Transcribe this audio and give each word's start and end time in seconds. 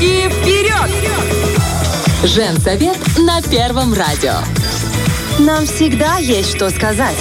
Руки 0.00 0.30
вперед! 0.30 0.90
Женсовет 2.24 2.96
на 3.18 3.42
Первом 3.42 3.92
радио. 3.92 4.32
Нам 5.38 5.66
всегда 5.66 6.16
есть 6.16 6.56
что 6.56 6.70
сказать. 6.70 7.18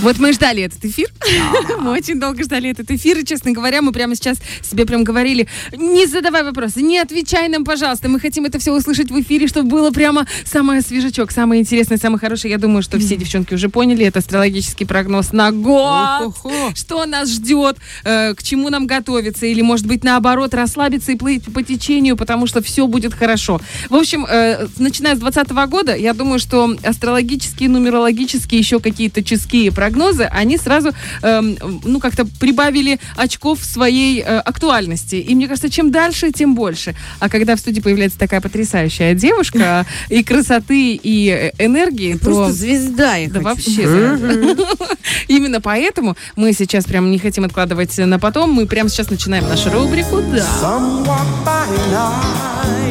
Вот 0.00 0.18
мы 0.18 0.32
ждали 0.32 0.62
этот 0.62 0.84
эфир. 0.84 1.08
мы 1.80 1.90
очень 1.90 2.20
долго 2.20 2.44
ждали 2.44 2.70
этот 2.70 2.90
эфир. 2.90 3.18
И, 3.18 3.24
честно 3.24 3.50
говоря, 3.50 3.82
мы 3.82 3.90
прямо 3.92 4.14
сейчас 4.14 4.38
себе 4.62 4.86
прям 4.86 5.02
говорили, 5.02 5.48
не 5.76 6.06
задавай 6.06 6.44
вопросы, 6.44 6.82
не 6.82 6.98
отвечай 6.98 7.48
нам, 7.48 7.64
пожалуйста. 7.64 8.08
Мы 8.08 8.20
хотим 8.20 8.44
это 8.44 8.60
все 8.60 8.72
услышать 8.72 9.10
в 9.10 9.20
эфире, 9.20 9.48
чтобы 9.48 9.68
было 9.68 9.90
прямо 9.90 10.26
самое 10.44 10.82
свежачок, 10.82 11.32
самое 11.32 11.60
интересное, 11.60 11.98
самое 11.98 12.20
хорошее. 12.20 12.52
Я 12.52 12.58
думаю, 12.58 12.82
что 12.82 12.98
все 12.98 13.16
девчонки 13.16 13.54
уже 13.54 13.68
поняли. 13.68 14.06
Это 14.06 14.20
астрологический 14.20 14.86
прогноз 14.86 15.32
на 15.32 15.50
год. 15.50 16.36
Что 16.74 17.04
нас 17.04 17.28
ждет, 17.30 17.78
э, 18.04 18.34
к 18.34 18.42
чему 18.42 18.68
нам 18.68 18.86
готовиться. 18.86 19.46
Или, 19.46 19.62
может 19.62 19.86
быть, 19.86 20.04
наоборот, 20.04 20.54
расслабиться 20.54 21.10
и 21.12 21.16
плыть 21.16 21.52
по 21.52 21.62
течению, 21.62 22.16
потому 22.16 22.46
что 22.46 22.62
все 22.62 22.86
будет 22.86 23.14
хорошо. 23.14 23.60
В 23.90 23.96
общем, 23.96 24.24
э, 24.28 24.68
начиная 24.78 25.16
с 25.16 25.18
2020 25.18 25.66
года, 25.66 25.96
я 25.96 26.14
думаю, 26.14 26.38
что 26.38 26.76
астрологические, 26.84 27.68
нумерологические, 27.68 28.60
еще 28.60 28.78
какие-то 28.78 29.24
ческие 29.24 29.72
прогнозы 29.72 29.87
прогнозы, 29.88 30.24
они 30.24 30.58
сразу, 30.58 30.90
эм, 31.22 31.56
ну, 31.84 31.98
как-то 31.98 32.26
прибавили 32.26 33.00
очков 33.16 33.64
своей 33.64 34.20
э, 34.20 34.38
актуальности. 34.40 35.16
И 35.16 35.34
мне 35.34 35.48
кажется, 35.48 35.70
чем 35.70 35.90
дальше, 35.90 36.30
тем 36.30 36.54
больше. 36.54 36.94
А 37.20 37.28
когда 37.28 37.56
в 37.56 37.58
студии 37.58 37.80
появляется 37.80 38.18
такая 38.18 38.40
потрясающая 38.40 39.14
девушка 39.14 39.86
и 40.10 40.22
красоты, 40.22 40.94
и 41.02 41.30
э, 41.30 41.64
энергии, 41.64 42.14
то... 42.14 42.24
Просто 42.24 42.52
звезда 42.52 43.16
их. 43.16 43.32
Да 43.32 43.40
вообще. 43.40 43.82
Именно 45.28 45.60
поэтому 45.60 46.16
мы 46.36 46.52
сейчас 46.52 46.84
прям 46.84 47.10
не 47.10 47.18
хотим 47.18 47.44
откладывать 47.44 47.96
на 47.98 48.18
потом. 48.18 48.52
Мы 48.52 48.66
прямо 48.66 48.90
сейчас 48.90 49.10
начинаем 49.10 49.48
нашу 49.48 49.70
рубрику. 49.70 50.20
Да. 50.20 50.44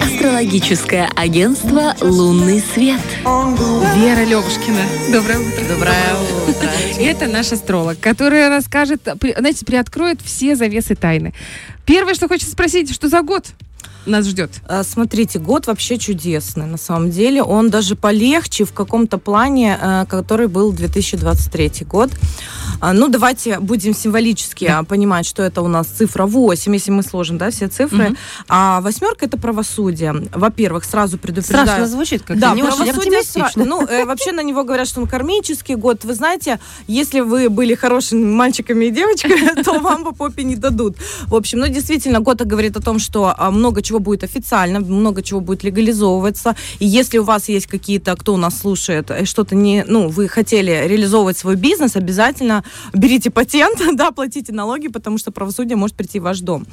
Астрологическое 0.01 1.09
агентство 1.15 1.95
«Лунный 2.01 2.59
свет». 2.59 3.01
Вера 3.23 4.23
Левушкина. 4.25 4.81
Доброе 5.11 5.39
утро. 5.39 5.63
Доброе 5.67 6.15
утро. 6.47 6.69
Это 6.99 7.27
наш 7.27 7.51
астролог, 7.51 7.99
который 7.99 8.47
расскажет, 8.47 9.07
знаете, 9.37 9.65
приоткроет 9.65 10.21
все 10.21 10.55
завесы 10.55 10.95
тайны. 10.95 11.33
Первое, 11.85 12.13
что 12.13 12.27
хочется 12.27 12.51
спросить, 12.51 12.93
что 12.93 13.09
за 13.09 13.21
год? 13.21 13.45
Нас 14.07 14.25
ждет? 14.25 14.51
А, 14.67 14.83
смотрите, 14.83 15.39
год 15.39 15.67
вообще 15.67 15.97
чудесный, 15.97 16.65
на 16.65 16.77
самом 16.77 17.11
деле. 17.11 17.43
Он 17.43 17.69
даже 17.69 17.95
полегче 17.95 18.65
в 18.65 18.73
каком-то 18.73 19.17
плане, 19.17 19.77
э, 19.81 20.05
который 20.07 20.47
был 20.47 20.71
2023 20.71 21.85
год. 21.85 22.11
А, 22.79 22.93
ну, 22.93 23.07
давайте 23.07 23.59
будем 23.59 23.93
символически 23.93 24.67
да. 24.67 24.83
понимать, 24.83 25.25
что 25.25 25.43
это 25.43 25.61
у 25.61 25.67
нас 25.67 25.87
цифра 25.87 26.25
8, 26.25 26.73
если 26.73 26.91
мы 26.91 27.03
сложим, 27.03 27.37
да, 27.37 27.49
все 27.49 27.67
цифры. 27.67 28.09
Угу. 28.09 28.15
А 28.49 28.81
восьмерка 28.81 29.25
это 29.25 29.37
правосудие. 29.37 30.13
Во-первых, 30.33 30.85
сразу 30.85 31.17
предупреждаю. 31.17 31.65
Страшно 31.65 31.87
звучит 31.87 32.23
как 32.23 32.39
Да, 32.39 32.53
не 32.53 32.63
правосудие 32.63 33.23
страшно. 33.23 33.65
Ну, 33.65 33.85
э, 33.85 34.05
вообще 34.05 34.31
на 34.31 34.43
него 34.43 34.63
говорят, 34.63 34.87
что 34.87 35.01
он 35.01 35.07
кармический 35.07 35.75
год. 35.75 36.03
Вы 36.03 36.13
знаете, 36.13 36.59
если 36.87 37.21
вы 37.21 37.49
были 37.49 37.75
хорошими 37.75 38.23
мальчиками 38.23 38.85
и 38.85 38.91
девочками, 38.91 39.61
то 39.63 39.79
вам 39.79 40.03
по 40.03 40.13
попе 40.13 40.43
не 40.43 40.55
дадут. 40.55 40.97
В 41.27 41.35
общем, 41.35 41.59
ну, 41.59 41.67
действительно, 41.67 42.19
год 42.19 42.41
говорит 42.41 42.77
о 42.77 42.81
том, 42.81 42.99
что 42.99 43.33
а, 43.35 43.51
много 43.51 43.81
чего 43.81 43.96
будет 43.99 44.23
официально, 44.23 44.79
много 44.79 45.21
чего 45.21 45.39
будет 45.39 45.63
легализовываться. 45.63 46.55
И 46.79 46.85
если 46.85 47.17
у 47.17 47.23
вас 47.23 47.49
есть 47.49 47.67
какие-то, 47.67 48.15
кто 48.15 48.33
у 48.33 48.37
нас 48.37 48.59
слушает, 48.59 49.11
э, 49.11 49.25
что-то 49.25 49.55
не, 49.55 49.83
ну, 49.87 50.09
вы 50.09 50.27
хотели 50.27 50.71
реализовывать 50.87 51.37
свой 51.37 51.55
бизнес, 51.55 51.95
обязательно 51.95 52.63
берите 52.93 53.29
патент, 53.29 53.81
да, 53.95 54.11
платите 54.11 54.53
налоги, 54.53 54.87
потому 54.87 55.17
что 55.17 55.31
правосудие 55.31 55.75
может 55.75 55.95
прийти 55.95 56.19
в 56.19 56.23
ваш 56.23 56.39
дом. 56.39 56.65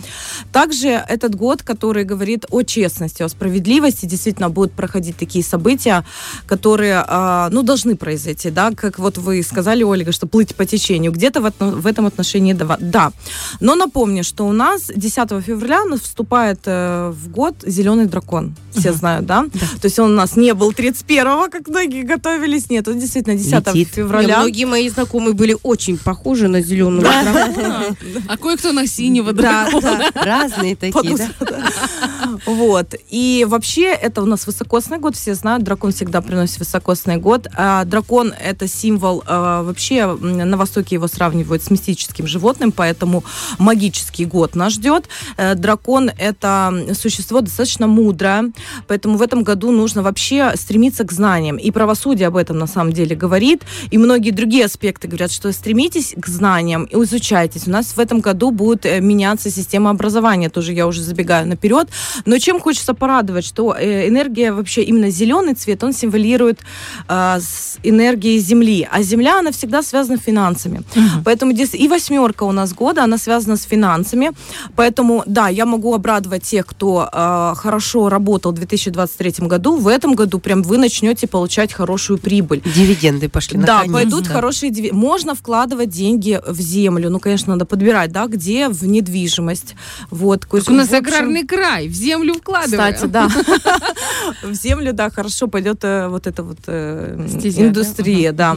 Также 0.53 0.89
этот 0.89 1.35
год, 1.35 1.63
который 1.63 2.05
говорит 2.05 2.47
о 2.51 2.63
честности, 2.63 3.23
о 3.23 3.29
справедливости, 3.29 4.07
действительно 4.07 4.51
будут 4.51 4.73
проходить 4.73 5.17
такие 5.17 5.45
события, 5.45 6.05
которые, 6.47 7.05
э, 7.07 7.49
ну, 7.51 7.63
должны 7.63 7.97
произойти, 7.97 8.51
да, 8.51 8.71
как 8.71 8.99
вот 8.99 9.19
вы 9.19 9.43
сказали, 9.43 9.83
Ольга, 9.85 10.13
что 10.13 10.27
плыть 10.27 10.55
по 10.55 10.65
течению. 10.65 11.13
Где-то 11.13 11.41
в, 11.41 11.53
в 11.59 11.87
этом 11.87 12.07
отношении 12.07 12.55
да. 12.55 13.13
Но 13.61 13.75
напомню, 13.75 14.25
что 14.25 14.47
у 14.47 14.53
нас 14.53 14.91
10 14.95 15.45
февраля 15.45 15.85
вступает 15.97 16.61
э, 16.67 17.13
в 17.15 17.29
год 17.29 17.55
зеленый 17.65 18.07
дракон. 18.07 18.55
Все 18.73 18.91
угу. 18.91 18.99
знают, 18.99 19.27
да? 19.27 19.45
да? 19.53 19.67
То 19.81 19.85
есть 19.85 19.99
он 19.99 20.13
у 20.13 20.15
нас 20.15 20.37
не 20.37 20.53
был 20.55 20.73
31-го, 20.73 21.49
как 21.51 21.69
многие 21.69 22.03
готовились. 22.03 22.71
Нет, 22.71 22.89
он 22.89 22.99
действительно 22.99 23.37
10 23.37 23.75
Летит. 23.75 23.89
февраля. 23.95 24.39
Многие 24.39 24.65
мои 24.65 24.89
знакомые 24.89 25.35
были 25.35 25.57
очень 25.63 25.97
похожи 25.97 26.49
на 26.49 26.61
зеленого 26.61 27.03
дракона. 27.03 27.85
А 28.29 28.37
кое-кто 28.37 28.73
на 28.73 28.87
синего 28.87 29.33
дракона. 29.33 30.11
Разные 30.15 30.77
такие, 30.77 31.17
Вот. 32.47 32.95
И 33.11 33.47
вообще 33.49 33.93
это 33.93 34.23
у 34.23 34.27
нас 34.27 34.47
высокосный 34.47 34.99
год. 34.99 35.17
Все 35.17 35.35
знают, 35.35 35.63
дракон 35.63 35.93
всегда 35.93 36.21
приносит 36.21 36.59
высокосный 36.59 37.17
год. 37.17 37.47
А 37.57 37.85
дракон— 37.85 38.33
это 38.41 38.67
символ... 38.69 39.23
А, 39.27 39.63
вообще 39.63 40.07
на 40.07 40.57
Востоке 40.57 40.97
его 40.97 41.09
сравнивают 41.09 41.63
с 41.63 41.71
мистическим 41.71 42.27
животным, 42.27 42.73
поэтому 42.73 43.25
магический 43.59 44.25
год 44.25 44.55
нас 44.55 44.75
ждет. 44.75 45.09
Э, 45.37 45.55
дракон— 45.55 46.11
это 46.19 46.85
существо 47.05 47.43
достаточно 47.43 47.87
мудрое, 47.87 48.53
поэтому 48.89 49.19
в 49.19 49.23
этом 49.23 49.45
году 49.45 49.71
нужно 49.71 50.03
вообще 50.03 50.53
стремиться 50.57 51.05
к 51.05 51.13
знаниям. 51.13 51.57
И 51.57 51.71
правосудие 51.71 52.29
об 52.29 52.37
этом 52.37 52.59
на 52.59 52.67
самом 52.67 52.93
деле 52.93 53.15
говорит, 53.15 53.63
и 53.91 53.99
многие 53.99 54.31
другие 54.31 54.65
аспекты 54.65 55.09
говорят, 55.09 55.31
что 55.31 55.53
стремитесь 55.53 56.15
к 56.17 56.27
знаниям 56.27 56.85
и 56.85 56.97
изучайтесь. 57.05 57.67
У 57.67 57.71
нас 57.71 57.97
в 57.97 57.99
этом 57.99 58.21
году 58.21 58.51
будет 58.51 58.87
э, 58.87 59.01
меняться 59.01 59.51
система 59.51 59.91
образования, 59.91 60.49
тоже 60.49 60.73
я 60.73 60.87
уже 60.87 61.03
забегаю 61.03 61.47
наперед. 61.47 61.89
Но 62.25 62.39
чем 62.39 62.61
хочется 62.61 62.95
порадовать, 62.95 63.45
что 63.45 63.75
э, 63.75 64.09
энергия 64.09 64.53
вообще 64.53 64.83
именно 64.83 65.11
зеленый 65.11 65.55
цвет, 65.55 65.85
он 65.85 65.93
символирует 65.93 66.61
э, 67.09 67.39
с 67.41 67.79
энергией 67.83 68.39
Земли, 68.39 68.89
а 68.91 69.03
Земля, 69.03 69.41
она 69.41 69.51
всегда 69.51 69.83
связана 69.83 70.17
с 70.17 70.23
финансами. 70.23 70.79
Uh-huh. 70.79 71.23
Поэтому 71.25 71.53
здесь 71.53 71.75
и 71.75 71.89
восьмерка 71.89 72.45
у 72.45 72.53
нас 72.53 72.73
года, 72.73 73.05
она 73.05 73.19
связана 73.19 73.57
с 73.57 73.65
финансами. 73.65 74.33
Поэтому, 74.77 75.23
да, 75.27 75.49
я 75.49 75.67
могу 75.67 75.95
обрадовать 75.95 76.43
тех, 76.55 76.67
кто 76.67 76.84
э, 77.13 77.55
хорошо 77.57 78.09
работал 78.09 78.53
в 78.53 78.55
2023 78.57 79.47
году, 79.47 79.77
в 79.77 79.89
этом 79.89 80.15
году 80.15 80.39
прям 80.39 80.63
вы 80.63 80.79
начнете 80.79 81.27
получать 81.27 81.73
хорошую 81.73 82.19
прибыль. 82.19 82.63
Дивиденды 82.65 83.29
пошли. 83.29 83.59
Да, 83.59 83.85
пойдут 83.91 84.25
да. 84.25 84.31
хорошие 84.31 84.71
дивиденды. 84.71 84.97
Можно 84.97 85.35
вкладывать 85.35 85.91
деньги 85.91 86.41
в 86.47 86.61
землю. 86.61 87.11
Ну, 87.11 87.19
конечно, 87.21 87.53
надо 87.53 87.65
подбирать, 87.65 88.13
да, 88.13 88.27
где 88.27 88.69
в 88.69 88.85
недвижимость. 88.87 89.75
Вот. 90.11 90.47
у 90.51 90.73
нас 90.73 90.89
общем... 90.89 90.97
аграрный 90.97 91.47
край, 91.47 91.89
в 91.89 91.95
землю 91.95 92.35
вкладываем. 92.35 92.95
Кстати, 92.95 93.11
да. 93.11 93.29
В 94.43 94.55
землю, 94.55 94.93
да, 94.93 95.11
хорошо 95.11 95.49
пойдет 95.49 95.85
э, 95.85 96.09
вот 96.09 96.27
эта 96.27 96.43
вот 96.43 96.59
э, 96.67 97.27
индустрия, 97.43 98.33
да. 98.33 98.57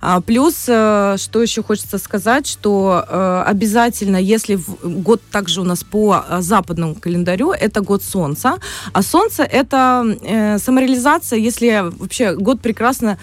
А, 0.00 0.20
плюс, 0.20 0.64
э, 0.68 1.16
что 1.18 1.42
еще 1.42 1.62
хочется 1.62 1.98
сказать, 1.98 2.46
что 2.46 3.04
обязательно, 3.46 4.16
если 4.16 4.58
год 4.82 5.20
также 5.30 5.60
у 5.60 5.64
нас 5.64 5.84
по 5.84 6.24
западному 6.40 6.94
календарю, 6.94 7.52
это 7.68 7.80
год 7.80 8.02
Солнца, 8.02 8.58
а 8.92 9.02
Солнце 9.02 9.42
это 9.42 10.04
э, 10.22 10.58
самореализация, 10.58 11.38
если 11.38 11.84
вообще 11.98 12.34
год 12.34 12.60
прекрасно, 12.60 13.18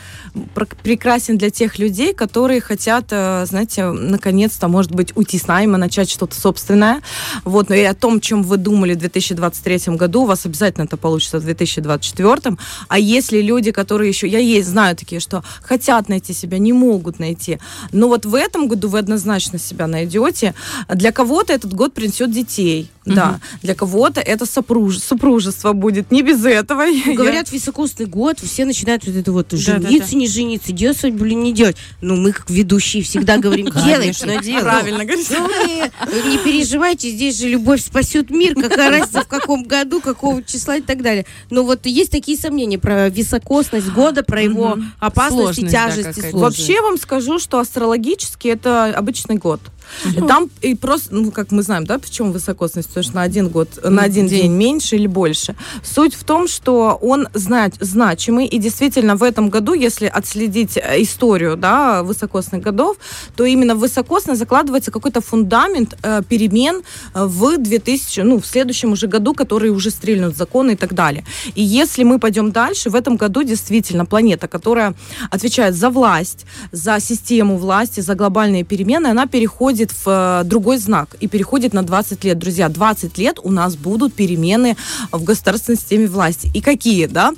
прекрасен 0.83 1.37
для 1.37 1.49
тех 1.49 1.79
людей, 1.79 2.13
которые 2.13 2.61
хотят, 2.61 3.05
э, 3.11 3.45
знаете, 3.45 3.91
наконец-то, 3.91 4.67
может 4.67 4.91
быть, 4.91 5.15
уйти 5.15 5.37
с 5.37 5.47
найма, 5.47 5.77
начать 5.77 6.09
что-то 6.09 6.39
собственное. 6.39 7.01
Вот, 7.43 7.69
но 7.69 7.75
и 7.75 7.83
о 7.83 7.93
том, 7.93 8.19
чем 8.19 8.43
вы 8.43 8.57
думали 8.57 8.93
в 8.93 8.97
2023 8.97 9.95
году, 9.95 10.23
у 10.23 10.25
вас 10.25 10.45
обязательно 10.45 10.85
это 10.85 10.97
получится 10.97 11.39
в 11.39 11.43
2024. 11.43 12.57
А 12.87 12.99
если 12.99 13.41
люди, 13.41 13.71
которые 13.71 14.09
еще, 14.09 14.27
я 14.27 14.39
есть, 14.39 14.69
знаю 14.69 14.95
такие, 14.95 15.19
что 15.19 15.43
хотят 15.61 16.09
найти 16.09 16.33
себя, 16.33 16.57
не 16.57 16.73
могут 16.73 17.19
найти, 17.19 17.59
но 17.91 18.07
вот 18.07 18.25
в 18.25 18.35
этом 18.35 18.67
году 18.67 18.89
вы 18.89 18.99
однозначно 18.99 19.59
себя 19.59 19.87
найдете. 19.87 20.53
Для 20.89 21.11
кого-то 21.11 21.53
этот 21.53 21.73
год 21.73 21.93
принесет 21.93 22.31
детей, 22.31 22.91
угу. 23.05 23.15
да, 23.15 23.39
для 23.61 23.75
кого-то 23.75 24.19
это 24.19 24.34
это 24.35 24.45
сопруж... 24.45 24.99
супружество 24.99 25.73
будет. 25.73 26.11
Не 26.11 26.21
без 26.21 26.45
этого. 26.45 26.83
Говорят, 27.13 27.47
Я... 27.49 27.57
високосный 27.57 28.05
год, 28.05 28.39
все 28.39 28.65
начинают 28.65 29.05
вот 29.05 29.15
это 29.15 29.31
вот 29.31 29.51
жениться, 29.51 29.89
да, 29.89 30.11
да. 30.11 30.17
не 30.17 30.27
жениться, 30.27 30.71
делать 30.71 30.97
свадьбу 30.97 31.25
или 31.25 31.33
не 31.33 31.53
делать. 31.53 31.77
Ну, 32.01 32.15
мы 32.15 32.31
как 32.31 32.49
ведущие 32.49 33.03
всегда 33.03 33.37
говорим, 33.37 33.69
делай, 33.85 34.13
что 34.13 34.37
делай. 34.41 34.61
Правильно 34.61 35.05
говорите. 35.05 35.37
Ну, 35.39 36.29
не 36.29 36.37
переживайте, 36.37 37.09
здесь 37.09 37.39
же 37.39 37.49
любовь 37.49 37.81
спасет 37.83 38.29
мир, 38.29 38.55
какая 38.55 38.89
разница 38.91 39.21
в 39.21 39.27
каком 39.27 39.63
году, 39.63 40.01
какого 40.01 40.43
числа 40.43 40.77
и 40.77 40.81
так 40.81 41.01
далее. 41.01 41.25
Но 41.49 41.63
вот 41.63 41.85
есть 41.85 42.11
такие 42.11 42.37
сомнения 42.37 42.77
про 42.77 43.09
високосность 43.09 43.89
года, 43.91 44.23
про 44.23 44.41
его 44.41 44.77
опасность 44.99 45.59
и 45.59 45.67
тяжесть. 45.67 46.33
Вообще 46.33 46.81
вам 46.81 46.97
скажу, 46.97 47.39
что 47.39 47.59
астрологически 47.59 48.49
это 48.49 48.85
обычный 48.95 49.37
год. 49.37 49.61
И 50.05 50.21
там 50.21 50.49
и 50.61 50.75
просто, 50.75 51.15
ну, 51.15 51.31
как 51.31 51.51
мы 51.51 51.63
знаем, 51.63 51.85
да, 51.85 51.97
в 51.99 52.09
чем 52.09 52.31
высокосность, 52.31 52.87
потому 52.89 53.03
что 53.03 53.15
на 53.15 53.21
один 53.21 53.49
год, 53.49 53.69
на 53.83 54.03
один 54.03 54.27
день. 54.27 54.43
День. 54.43 54.51
меньше 54.51 54.95
или 54.95 55.07
больше. 55.07 55.55
Суть 55.83 56.13
в 56.13 56.23
том, 56.23 56.47
что 56.47 56.97
он 57.01 57.27
знать, 57.33 57.75
значимый, 57.79 58.45
и 58.45 58.57
действительно 58.57 59.15
в 59.15 59.23
этом 59.23 59.49
году, 59.49 59.73
если 59.73 60.07
отследить 60.07 60.77
э, 60.77 61.01
историю, 61.01 61.57
да, 61.57 62.03
высокосных 62.03 62.61
годов, 62.61 62.97
то 63.35 63.45
именно 63.45 63.75
в 63.75 63.79
высокосность 63.79 64.39
закладывается 64.39 64.91
какой-то 64.91 65.21
фундамент 65.21 65.97
э, 66.03 66.21
перемен 66.27 66.81
э, 67.13 67.25
в 67.25 67.57
2000, 67.57 68.21
ну, 68.21 68.39
в 68.39 68.45
следующем 68.45 68.91
уже 68.91 69.07
году, 69.07 69.33
которые 69.33 69.71
уже 69.71 69.89
стрельнут 69.91 70.35
законы 70.35 70.71
и 70.71 70.75
так 70.75 70.93
далее. 70.93 71.23
И 71.55 71.61
если 71.61 72.03
мы 72.03 72.19
пойдем 72.19 72.51
дальше, 72.51 72.89
в 72.89 72.95
этом 72.95 73.15
году 73.17 73.43
действительно 73.43 74.05
планета, 74.05 74.47
которая 74.47 74.93
отвечает 75.31 75.75
за 75.75 75.89
власть, 75.89 76.45
за 76.71 76.99
систему 76.99 77.57
власти, 77.57 78.01
за 78.01 78.15
глобальные 78.15 78.63
перемены, 78.63 79.07
она 79.07 79.27
переходит 79.27 79.74
в 79.91 80.07
э, 80.07 80.43
другой 80.45 80.77
знак 80.77 81.15
и 81.19 81.27
переходит 81.27 81.73
на 81.73 81.83
20 81.83 82.23
лет. 82.23 82.37
Друзья, 82.37 82.69
20 82.69 83.17
лет 83.17 83.37
у 83.43 83.51
нас 83.51 83.75
будут 83.75 84.13
перемены 84.13 84.77
в 85.11 85.23
государственной 85.23 85.77
системе 85.77 86.07
власти. 86.07 86.49
И 86.53 86.61
какие, 86.61 87.05
да? 87.07 87.31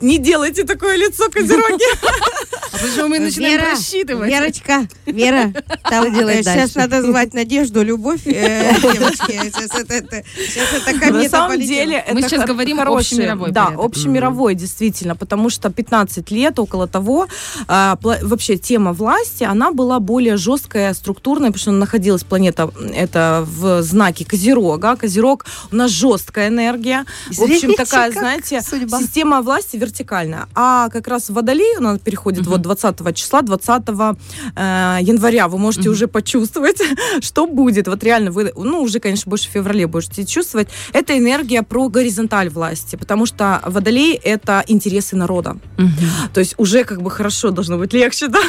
Не 0.00 0.18
делайте 0.18 0.64
такое 0.64 0.96
лицо, 0.96 1.30
козероги. 1.30 1.84
А 2.72 2.76
почему 2.78 3.06
мы 3.06 3.20
начинаем 3.20 3.60
Вера, 3.60 3.70
рассчитывать? 3.70 4.28
Верочка, 4.28 4.88
Вера, 5.06 5.52
там 5.88 6.12
делать 6.12 6.38
э, 6.38 6.42
сейчас 6.42 6.72
дальше? 6.72 6.78
надо 6.78 7.02
звать 7.02 7.32
Надежду, 7.32 7.84
Любовь, 7.84 8.22
э, 8.26 8.74
девочки. 8.82 9.40
Сейчас 9.44 9.70
это, 9.78 9.94
это- 9.94 10.24
сейчас 10.36 10.72
это 10.82 10.92
На 10.92 10.98
комета 10.98 11.30
самом 11.30 11.50
полетела. 11.52 11.68
деле, 11.68 12.04
Мы 12.12 12.22
сейчас 12.22 12.40
хор- 12.40 12.48
говорим 12.48 12.78
хорошие- 12.78 12.98
общемировой 13.18 13.52
Да, 13.52 13.66
порядок. 13.66 13.84
общемировой, 13.86 14.54
действительно, 14.56 15.14
потому 15.14 15.50
что 15.50 15.70
15 15.70 16.32
лет, 16.32 16.58
около 16.58 16.88
того, 16.88 17.28
а, 17.68 17.96
вообще 18.02 18.56
тема 18.56 18.92
власти, 18.92 19.44
она 19.44 19.70
была 19.70 20.00
более 20.00 20.36
жесткая, 20.36 20.94
структурная, 20.94 21.52
потому 21.52 21.60
что 21.60 21.70
находилась 21.84 22.24
планета 22.24 22.70
это 22.94 23.44
в 23.46 23.82
знаке 23.82 24.24
Козерога. 24.24 24.96
Козерог 24.96 25.44
у 25.70 25.76
нас 25.76 25.90
жесткая 25.90 26.48
энергия. 26.48 27.04
В 27.30 27.42
общем, 27.42 27.74
такая, 27.74 28.10
знаете, 28.10 28.62
судьба. 28.62 29.00
система 29.00 29.42
власти 29.42 29.76
вертикальная. 29.76 30.46
А 30.54 30.88
как 30.88 31.08
раз 31.08 31.28
в 31.28 31.34
Водолей 31.34 31.76
она 31.76 31.98
переходит 31.98 32.46
вот 32.46 32.62
20 32.62 33.14
числа, 33.14 33.42
20 33.42 33.82
э, 33.88 34.98
января. 35.02 35.48
Вы 35.48 35.58
можете 35.58 35.90
уже 35.90 36.06
почувствовать, 36.06 36.80
что 37.20 37.46
будет. 37.46 37.86
Вот 37.88 38.02
реально, 38.02 38.30
вы, 38.30 38.52
ну, 38.56 38.80
уже, 38.80 38.98
конечно, 38.98 39.28
больше 39.28 39.48
в 39.48 39.52
феврале 39.52 39.86
будете 39.86 40.24
чувствовать. 40.24 40.68
Это 40.92 41.18
энергия 41.18 41.62
про 41.62 41.88
горизонталь 41.88 42.48
власти, 42.48 42.96
потому 42.96 43.26
что 43.26 43.60
Водолей— 43.66 44.14
это 44.24 44.64
интересы 44.66 45.16
народа. 45.16 45.56
То 46.32 46.40
есть 46.40 46.54
уже 46.56 46.84
как 46.84 47.02
бы 47.02 47.10
хорошо 47.10 47.50
должно 47.50 47.76
быть 47.76 47.92
легче, 47.92 48.28
да? 48.28 48.40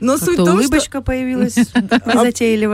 Но 0.00 0.18
суть 0.18 0.34
в 0.34 0.36
том, 0.36 0.46
что... 0.46 0.54
улыбочка 0.54 1.00
появилась 1.00 1.56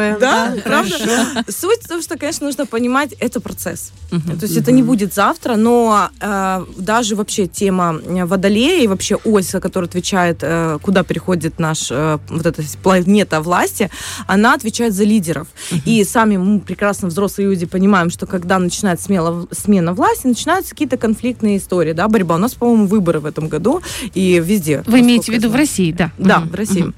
незатейливая. 0.08 0.18
Да, 0.18 0.54
правда? 0.64 1.44
Суть 1.48 1.82
в 1.84 1.88
том, 1.88 2.02
что, 2.02 2.16
конечно, 2.18 2.46
нужно 2.46 2.66
понимать, 2.66 3.12
это 3.20 3.40
процесс. 3.40 3.92
То 4.10 4.42
есть 4.46 4.56
это 4.56 4.72
не 4.72 4.82
будет 4.82 5.14
завтра, 5.14 5.56
но 5.56 6.08
э, 6.20 6.64
даже 6.76 7.16
вообще 7.16 7.46
тема 7.46 8.00
э, 8.04 8.24
Водолея 8.24 8.82
и 8.82 8.86
вообще 8.86 9.16
ось, 9.16 9.50
которая 9.50 9.88
отвечает, 9.88 10.38
э, 10.42 10.78
куда 10.82 11.02
переходит 11.04 11.58
наш 11.58 11.88
э, 11.90 12.18
вот 12.28 12.46
эта 12.46 12.62
планета 12.82 13.40
власти, 13.40 13.90
она 14.26 14.54
отвечает 14.54 14.94
за 14.94 15.04
лидеров. 15.04 15.48
И 15.84 16.02
сами 16.04 16.36
мы 16.36 16.60
прекрасно 16.60 17.08
взрослые 17.08 17.48
люди 17.48 17.66
понимаем, 17.66 18.10
что 18.10 18.26
когда 18.26 18.58
начинает 18.58 19.00
смело, 19.00 19.46
смена 19.52 19.92
власти, 19.92 20.26
начинаются 20.26 20.70
какие-то 20.70 20.96
конфликтные 20.96 21.58
истории, 21.58 21.92
да, 21.92 22.08
борьба. 22.08 22.34
У 22.34 22.38
нас, 22.38 22.54
по-моему, 22.54 22.86
выборы 22.86 23.20
в 23.20 23.26
этом 23.26 23.48
году 23.48 23.82
и 24.14 24.40
везде. 24.44 24.82
Вы 24.86 25.00
имеете 25.00 25.32
в 25.32 25.34
виду 25.34 25.48
в. 25.50 25.54
России, 25.54 25.92
да? 25.92 26.10
Да, 26.18 26.40
Мгм. 26.40 26.48
в 26.48 26.54
России. 26.54 26.92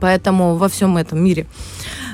Поэтому 0.00 0.56
во 0.56 0.68
всем 0.68 0.96
этом 0.96 1.22
мире. 1.22 1.46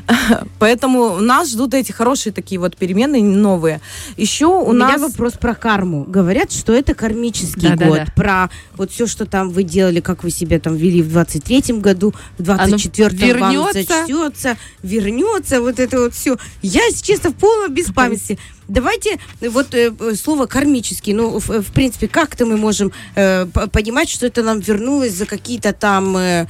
Поэтому 0.58 1.18
нас 1.18 1.50
ждут 1.50 1.74
эти 1.74 1.92
хорошие 1.92 2.32
такие 2.32 2.60
вот 2.60 2.76
перемены 2.76 3.22
новые. 3.22 3.80
Еще 4.16 4.46
у, 4.46 4.64
У 4.64 4.72
меня 4.72 4.98
нас... 4.98 5.00
вопрос 5.00 5.34
про 5.34 5.54
карму. 5.54 6.04
Говорят, 6.04 6.52
что 6.52 6.72
это 6.72 6.94
кармический 6.94 7.70
Да-да-да. 7.70 7.86
год. 7.86 8.14
Про 8.14 8.50
вот 8.76 8.90
все, 8.90 9.06
что 9.06 9.26
там 9.26 9.50
вы 9.50 9.62
делали, 9.62 10.00
как 10.00 10.24
вы 10.24 10.30
себя 10.30 10.58
там 10.60 10.76
вели 10.76 11.02
в 11.02 11.16
23-м 11.16 11.80
году, 11.80 12.14
в 12.38 12.50
Оно 12.50 12.76
24-м 12.76 13.40
вам 13.40 13.52
вернется? 13.52 13.72
зачтется, 13.82 14.56
вернется, 14.82 15.60
вот 15.60 15.78
это 15.78 16.00
вот 16.00 16.14
все. 16.14 16.36
Я, 16.62 16.82
честно, 17.02 17.30
в 17.30 17.34
полном 17.34 17.72
беспамятстве. 17.74 18.38
Давайте 18.70 19.18
э, 19.40 19.48
вот 19.48 19.74
э, 19.74 19.92
э, 19.98 20.14
слово 20.14 20.46
кармический, 20.46 21.12
ну, 21.12 21.40
в, 21.40 21.48
в 21.48 21.72
принципе, 21.72 22.06
как-то 22.06 22.46
мы 22.46 22.56
можем 22.56 22.92
э, 23.16 23.46
понимать, 23.72 24.08
что 24.08 24.26
это 24.26 24.42
нам 24.42 24.60
вернулось 24.60 25.12
за 25.12 25.26
какие-то 25.26 25.72
там 25.72 26.16
э, 26.16 26.46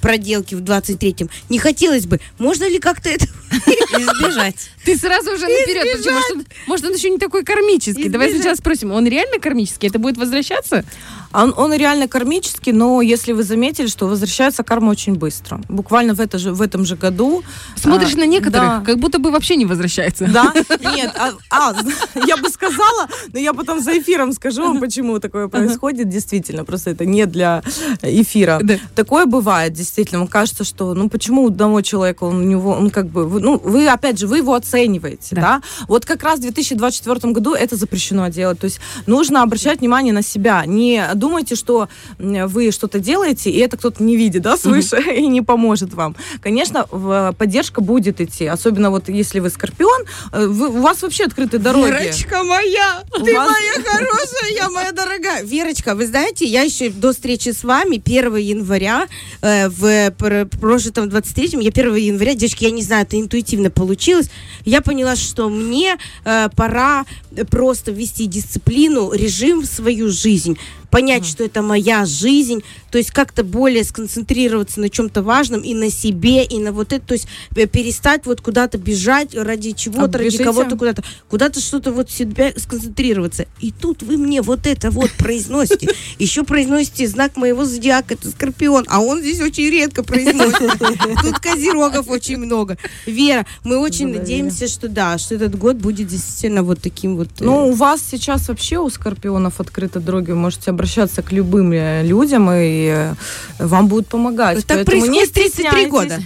проделки 0.00 0.54
в 0.54 0.60
23-м. 0.62 1.28
Не 1.48 1.58
хотелось 1.58 2.06
бы. 2.06 2.20
Можно 2.38 2.68
ли 2.68 2.78
как-то 2.78 3.08
это 3.08 3.26
Избежать. 3.52 4.70
Ты 4.84 4.96
сразу 4.96 5.32
уже 5.32 5.46
наперед. 5.46 5.98
Может, 6.04 6.30
он- 6.32 6.46
может, 6.66 6.86
он 6.86 6.94
еще 6.94 7.10
не 7.10 7.18
такой 7.18 7.44
кармический. 7.44 8.08
Давай 8.08 8.32
сначала 8.32 8.54
спросим, 8.54 8.92
он 8.92 9.06
реально 9.06 9.38
кармический? 9.38 9.88
Это 9.88 9.98
будет 9.98 10.16
возвращаться? 10.16 10.84
Он, 11.32 11.54
он 11.56 11.74
реально 11.74 12.08
кармический, 12.08 12.72
но 12.72 13.00
если 13.02 13.32
вы 13.32 13.42
заметили, 13.42 13.86
что 13.86 14.06
возвращается 14.06 14.62
карма 14.62 14.90
очень 14.90 15.14
быстро. 15.14 15.60
Буквально 15.68 16.14
в, 16.14 16.20
это 16.20 16.38
же, 16.38 16.52
в 16.52 16.60
этом 16.60 16.84
же 16.84 16.96
году. 16.96 17.42
Смотришь 17.76 18.14
а, 18.14 18.18
на 18.18 18.26
некоторых, 18.26 18.68
да. 18.68 18.82
как 18.84 18.98
будто 18.98 19.18
бы 19.18 19.30
вообще 19.30 19.56
не 19.56 19.66
возвращается. 19.66 20.26
Да? 20.26 20.52
Нет, 20.94 21.14
а, 21.18 21.32
а, 21.50 21.74
я 22.26 22.36
бы 22.36 22.48
сказала, 22.48 23.08
но 23.32 23.38
я 23.38 23.52
потом 23.52 23.80
за 23.80 23.98
эфиром 23.98 24.32
скажу 24.32 24.62
вам, 24.62 24.80
почему 24.80 25.18
такое 25.20 25.48
происходит. 25.48 26.08
Действительно, 26.08 26.64
просто 26.64 26.90
это 26.90 27.06
не 27.06 27.26
для 27.26 27.62
эфира. 28.02 28.60
Да. 28.62 28.74
Такое 28.94 29.26
бывает, 29.26 29.72
действительно. 29.72 30.20
Вам 30.20 30.28
кажется, 30.28 30.64
что, 30.64 30.94
ну, 30.94 31.08
почему 31.08 31.44
у 31.44 31.48
одного 31.48 31.80
человека, 31.80 32.24
он, 32.24 32.36
у 32.36 32.44
него, 32.44 32.72
он 32.72 32.90
как 32.90 33.06
бы, 33.06 33.40
ну, 33.40 33.58
вы, 33.58 33.88
опять 33.88 34.18
же, 34.18 34.26
вы 34.26 34.38
его 34.38 34.54
оцениваете, 34.54 35.34
Да. 35.34 35.40
да? 35.40 35.62
Вот 35.88 36.04
как 36.04 36.22
раз 36.22 36.38
в 36.38 36.42
2024 36.42 37.32
году 37.32 37.54
это 37.54 37.76
запрещено 37.76 38.28
делать. 38.28 38.58
То 38.58 38.66
есть 38.66 38.80
нужно 39.06 39.42
обращать 39.42 39.80
внимание 39.80 40.12
на 40.12 40.22
себя. 40.22 40.64
Не 40.66 41.14
думайте, 41.22 41.54
что 41.56 41.88
вы 42.18 42.72
что-то 42.72 42.98
делаете, 42.98 43.50
и 43.50 43.58
это 43.58 43.76
кто-то 43.76 44.02
не 44.02 44.16
видит, 44.16 44.42
да, 44.42 44.56
свыше, 44.56 44.96
и 45.22 45.26
не 45.28 45.40
поможет 45.42 45.94
вам. 45.94 46.16
Конечно, 46.42 46.86
в- 46.90 47.32
поддержка 47.38 47.80
будет 47.80 48.20
идти. 48.20 48.46
Особенно 48.46 48.90
вот 48.90 49.08
если 49.08 49.40
вы 49.40 49.50
скорпион, 49.50 50.02
э, 50.32 50.46
вы- 50.46 50.68
у 50.68 50.80
вас 50.82 51.02
вообще 51.02 51.24
открыты 51.24 51.58
дороги. 51.58 51.90
Верочка 51.92 52.42
моя, 52.42 53.02
У 53.18 53.24
ты 53.24 53.34
вас- 53.36 53.50
моя 53.52 53.72
хорошая, 53.84 54.50
я 54.56 54.68
моя 54.70 54.92
дорогая. 54.92 55.44
Верочка, 55.44 55.94
вы 55.94 56.06
знаете, 56.06 56.44
я 56.44 56.62
еще 56.62 56.90
до 56.90 57.12
встречи 57.12 57.50
с 57.50 57.62
вами 57.64 57.98
1 57.98 58.36
января 58.36 59.06
э, 59.42 59.68
в 59.68 60.10
пр- 60.18 60.46
прожитом 60.60 61.08
23-м, 61.08 61.60
я 61.60 61.70
1 61.70 61.94
января, 61.94 62.34
девочки, 62.34 62.64
я 62.64 62.70
не 62.72 62.82
знаю, 62.82 63.02
это 63.04 63.16
интуитивно 63.20 63.70
получилось, 63.70 64.28
я 64.64 64.80
поняла, 64.80 65.14
что 65.16 65.48
мне 65.48 65.96
э, 66.24 66.48
пора 66.56 67.04
просто 67.50 67.92
ввести 67.92 68.26
дисциплину, 68.26 69.12
режим 69.12 69.60
в 69.62 69.66
свою 69.66 70.10
жизнь, 70.10 70.56
понять, 70.92 71.24
что 71.24 71.42
это 71.42 71.62
моя 71.62 72.04
жизнь, 72.04 72.62
то 72.90 72.98
есть 72.98 73.10
как-то 73.10 73.42
более 73.42 73.82
сконцентрироваться 73.82 74.78
на 74.78 74.90
чем-то 74.90 75.22
важном 75.22 75.62
и 75.62 75.72
на 75.74 75.90
себе, 75.90 76.44
и 76.44 76.58
на 76.58 76.70
вот 76.70 76.92
это, 76.92 77.04
то 77.04 77.14
есть 77.14 77.26
э, 77.56 77.66
перестать 77.66 78.26
вот 78.26 78.42
куда-то 78.42 78.76
бежать 78.76 79.34
ради 79.34 79.72
чего-то, 79.72 80.18
ради 80.18 80.36
кого-то 80.44 80.76
куда-то, 80.76 81.02
куда-то 81.30 81.60
что-то 81.60 81.92
вот 81.92 82.10
себя 82.10 82.52
сконцентрироваться. 82.56 83.46
И 83.60 83.72
тут 83.72 84.02
вы 84.02 84.18
мне 84.18 84.42
вот 84.42 84.66
это 84.66 84.90
вот 84.90 85.10
произносите. 85.18 85.88
Еще 86.18 86.44
произносите 86.44 87.08
знак 87.08 87.36
моего 87.36 87.64
зодиака, 87.64 88.12
это 88.14 88.28
Скорпион, 88.30 88.84
а 88.88 89.00
он 89.00 89.20
здесь 89.20 89.40
очень 89.40 89.70
редко 89.70 90.02
произносит. 90.04 90.78
Тут 91.22 91.38
козерогов 91.38 92.10
очень 92.10 92.36
много. 92.36 92.76
Вера, 93.06 93.46
мы 93.64 93.78
очень 93.78 94.08
надеемся, 94.08 94.68
что 94.68 94.88
да, 94.88 95.16
что 95.16 95.36
этот 95.36 95.56
год 95.58 95.76
будет 95.76 96.08
действительно 96.08 96.62
вот 96.62 96.82
таким 96.82 97.16
вот... 97.16 97.28
э, 97.40 97.44
Ну, 97.44 97.68
у 97.68 97.72
вас 97.72 98.02
сейчас 98.10 98.48
вообще 98.48 98.78
у 98.78 98.90
скорпионов 98.90 99.58
открыты 99.58 99.98
дороги. 100.00 100.32
Можете 100.32 100.70
обращаться 100.82 101.22
к 101.22 101.32
любым 101.32 101.72
э, 101.72 102.02
людям, 102.02 102.50
и 102.52 102.88
э, 102.88 103.14
вам 103.58 103.86
будут 103.86 104.08
помогать. 104.08 104.66
так 104.66 104.84
Поэтому 104.84 105.06
не 105.06 105.20
происходит 105.26 105.54
33 105.54 105.86
года. 105.86 106.18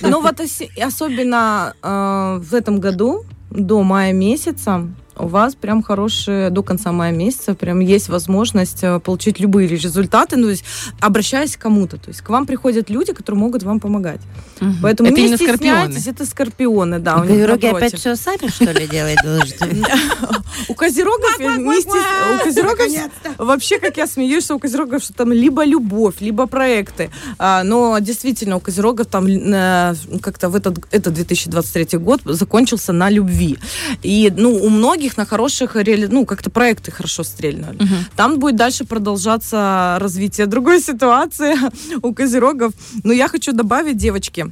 Ну, 0.00 0.22
вот 0.22 0.40
особенно 0.80 1.74
э, 1.82 2.40
в 2.42 2.54
этом 2.54 2.80
году, 2.80 3.24
до 3.50 3.82
мая 3.82 4.14
месяца, 4.14 4.88
у 5.16 5.26
вас 5.26 5.54
прям 5.54 5.82
хорошие, 5.82 6.50
до 6.50 6.62
конца 6.62 6.92
мая 6.92 7.12
месяца, 7.12 7.54
прям 7.54 7.80
есть 7.80 8.08
возможность 8.08 8.82
э, 8.82 9.00
получить 9.00 9.40
любые 9.40 9.68
результаты, 9.68 10.36
ну, 10.36 10.44
то 10.44 10.50
есть 10.50 10.64
обращаясь 11.00 11.56
к 11.56 11.60
кому-то. 11.60 11.96
То 11.96 12.08
есть 12.08 12.20
к 12.20 12.28
вам 12.28 12.46
приходят 12.46 12.90
люди, 12.90 13.12
которые 13.12 13.40
могут 13.40 13.62
вам 13.62 13.80
помогать. 13.80 14.20
Поэтому 14.82 15.10
Это 15.10 15.20
не 15.20 15.36
стесняйтесь, 15.36 16.06
это 16.06 16.24
скорпионы, 16.24 16.98
да. 16.98 17.16
у 17.16 17.26
Козероги 17.26 17.66
опять 17.66 17.96
все 17.96 18.16
сами, 18.16 18.48
что 18.48 18.70
ли, 18.72 18.86
делать 18.86 19.18
должны? 19.22 19.82
У 20.68 20.74
козерогов, 20.74 21.34
у 21.38 22.44
козерогов 22.44 22.86
вообще, 23.38 23.78
как 23.78 23.96
я 23.96 24.06
смеюсь, 24.06 24.44
что 24.44 24.56
у 24.56 24.58
козерогов 24.58 25.02
что 25.02 25.12
там 25.14 25.32
либо 25.32 25.64
любовь, 25.64 26.16
либо 26.20 26.46
проекты. 26.46 27.10
А, 27.38 27.64
но 27.64 27.98
действительно 27.98 28.56
у 28.56 28.60
козерогов 28.60 29.06
там 29.06 29.26
э, 29.26 29.94
как-то 30.20 30.48
в 30.48 30.54
этот, 30.54 30.78
этот 30.90 31.14
2023 31.14 31.98
год 31.98 32.20
закончился 32.24 32.92
на 32.92 33.10
любви. 33.10 33.58
И 34.02 34.32
ну, 34.36 34.54
у 34.54 34.68
многих 34.68 35.01
на 35.16 35.26
хороших, 35.26 35.76
ну, 36.08 36.26
как-то 36.26 36.50
проекты 36.50 36.90
хорошо 36.90 37.24
стрельнули. 37.24 37.78
Там 38.16 38.38
будет 38.38 38.56
дальше 38.56 38.84
продолжаться 38.84 39.96
развитие 40.00 40.46
другой 40.46 40.80
ситуации 40.90 41.54
у 42.02 42.14
козерогов. 42.14 42.72
Но 43.04 43.12
я 43.12 43.28
хочу 43.28 43.52
добавить, 43.52 43.96
девочки, 43.96 44.50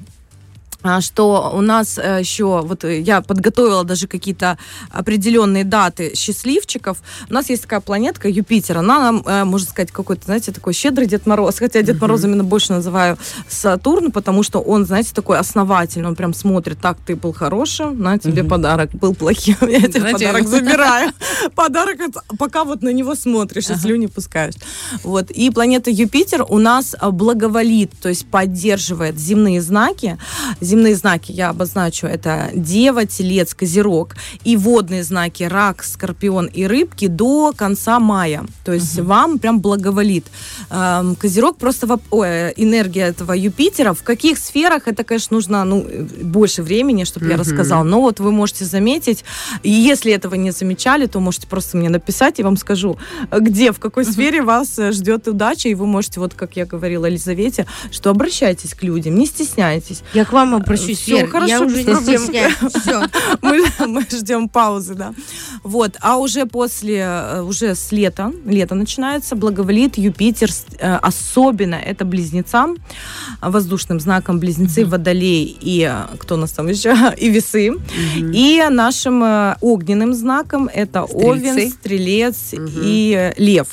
что 1.00 1.52
у 1.54 1.60
нас 1.60 1.98
э, 1.98 2.18
еще, 2.20 2.62
вот 2.62 2.84
э, 2.84 3.00
я 3.00 3.20
подготовила 3.20 3.84
даже 3.84 4.06
какие-то 4.06 4.58
определенные 4.90 5.64
даты 5.64 6.14
счастливчиков. 6.14 6.98
У 7.28 7.32
нас 7.34 7.50
есть 7.50 7.62
такая 7.62 7.80
планетка 7.80 8.28
Юпитер, 8.28 8.78
она 8.78 8.98
нам, 8.98 9.22
э, 9.26 9.44
можно 9.44 9.68
сказать, 9.68 9.90
какой-то, 9.90 10.24
знаете, 10.24 10.52
такой 10.52 10.72
щедрый 10.72 11.06
Дед 11.06 11.26
Мороз, 11.26 11.58
хотя 11.58 11.82
Дед 11.82 12.00
Мороз 12.00 12.24
именно 12.24 12.44
больше 12.44 12.72
называю 12.72 13.18
Сатурн, 13.48 14.10
потому 14.10 14.42
что 14.42 14.60
он, 14.60 14.86
знаете, 14.86 15.12
такой 15.14 15.38
основательный, 15.38 16.08
он 16.08 16.16
прям 16.16 16.34
смотрит, 16.34 16.78
так, 16.80 16.98
ты 17.04 17.16
был 17.16 17.32
хорошим, 17.32 18.00
на 18.00 18.18
тебе 18.18 18.44
подарок, 18.44 18.90
был 18.92 19.14
плохим, 19.14 19.56
я 19.68 19.80
тебе 19.82 20.12
подарок 20.12 20.48
забираю. 20.48 21.12
Подарок, 21.54 21.98
пока 22.38 22.64
вот 22.64 22.82
на 22.82 22.90
него 22.90 23.14
смотришь 23.14 23.70
и 23.70 23.74
слюни 23.74 24.06
пускаешь. 24.06 24.54
Вот. 25.04 25.30
И 25.30 25.50
планета 25.50 25.90
Юпитер 25.90 26.44
у 26.48 26.58
нас 26.58 26.94
а, 26.98 27.10
благоволит, 27.10 27.92
то 28.00 28.08
есть 28.08 28.26
поддерживает 28.26 29.18
земные 29.18 29.60
знаки. 29.62 30.18
Земные 30.70 30.94
знаки 30.94 31.32
я 31.32 31.48
обозначу, 31.48 32.06
это 32.06 32.50
Дева, 32.54 33.04
Телец, 33.04 33.54
Козерог. 33.54 34.14
И 34.44 34.56
водные 34.56 35.02
знаки 35.02 35.42
Рак, 35.42 35.82
Скорпион 35.82 36.46
и 36.46 36.64
Рыбки 36.64 37.08
до 37.08 37.52
конца 37.56 37.98
мая. 37.98 38.44
То 38.64 38.72
есть 38.72 39.00
вам 39.00 39.40
прям 39.40 39.60
благоволит. 39.60 40.26
Эм, 40.70 41.16
Козерог 41.16 41.56
просто 41.56 41.88
воп- 41.88 42.02
ой, 42.10 42.52
энергия 42.56 43.08
этого 43.08 43.32
Юпитера. 43.32 43.94
В 43.94 44.04
каких 44.04 44.38
сферах 44.38 44.86
это, 44.86 45.02
конечно, 45.02 45.34
нужно 45.34 45.64
ну, 45.64 45.84
больше 46.22 46.62
времени, 46.62 47.02
чтобы 47.02 47.26
я 47.26 47.36
рассказала. 47.36 47.82
Но 47.82 48.00
вот 48.00 48.20
вы 48.20 48.30
можете 48.30 48.64
заметить, 48.64 49.24
и 49.64 49.70
если 49.70 50.12
этого 50.12 50.36
не 50.36 50.52
замечали, 50.52 51.06
то 51.06 51.18
можете 51.18 51.48
просто 51.48 51.78
мне 51.78 51.88
написать, 51.88 52.38
я 52.38 52.44
вам 52.44 52.56
скажу, 52.56 52.96
где, 53.32 53.72
в 53.72 53.80
какой 53.80 54.04
сфере 54.04 54.42
вас 54.42 54.78
э, 54.78 54.92
ждет 54.92 55.26
удача, 55.26 55.68
и 55.68 55.74
вы 55.74 55.86
можете, 55.86 56.20
вот 56.20 56.34
как 56.34 56.56
я 56.56 56.64
говорила 56.64 57.06
Елизавете, 57.06 57.66
что 57.90 58.10
обращайтесь 58.10 58.74
к 58.74 58.84
людям, 58.84 59.16
не 59.16 59.26
стесняйтесь. 59.26 60.02
Я 60.14 60.24
к 60.24 60.32
вам 60.32 60.59
обращусь, 60.60 60.98
Всё, 60.98 61.18
Вер. 61.18 61.28
хорошо, 61.28 61.52
Я 61.52 61.60
уже 61.62 61.82
не 61.82 61.94
стесняюсь. 61.94 62.54
Все. 62.80 63.02
мы, 63.42 63.64
мы 63.86 64.02
ждем 64.02 64.48
паузы, 64.48 64.94
да. 64.94 65.14
Вот, 65.62 65.96
а 66.00 66.18
уже 66.18 66.46
после, 66.46 66.98
э, 66.98 67.42
уже 67.42 67.74
с 67.74 67.92
лета, 67.92 68.32
лето 68.44 68.74
начинается, 68.74 69.36
благоволит 69.36 69.98
Юпитер, 69.98 70.50
э, 70.78 70.96
особенно 70.96 71.74
это 71.74 72.04
близнецам, 72.04 72.76
воздушным 73.40 74.00
знаком 74.00 74.38
близнецы, 74.38 74.84
водолей 74.84 75.56
и 75.60 75.88
э, 75.90 76.16
кто 76.18 76.34
у 76.34 76.38
нас 76.38 76.52
там 76.52 76.68
еще, 76.68 76.94
и 77.16 77.28
весы. 77.28 77.72
И 78.16 78.62
нашим 78.70 79.22
э, 79.24 79.56
огненным 79.60 80.14
знаком 80.14 80.68
это 80.72 81.04
Овен. 81.04 81.70
Стрелец 81.70 82.52
и 82.52 83.14
э, 83.16 83.32
Лев. 83.40 83.68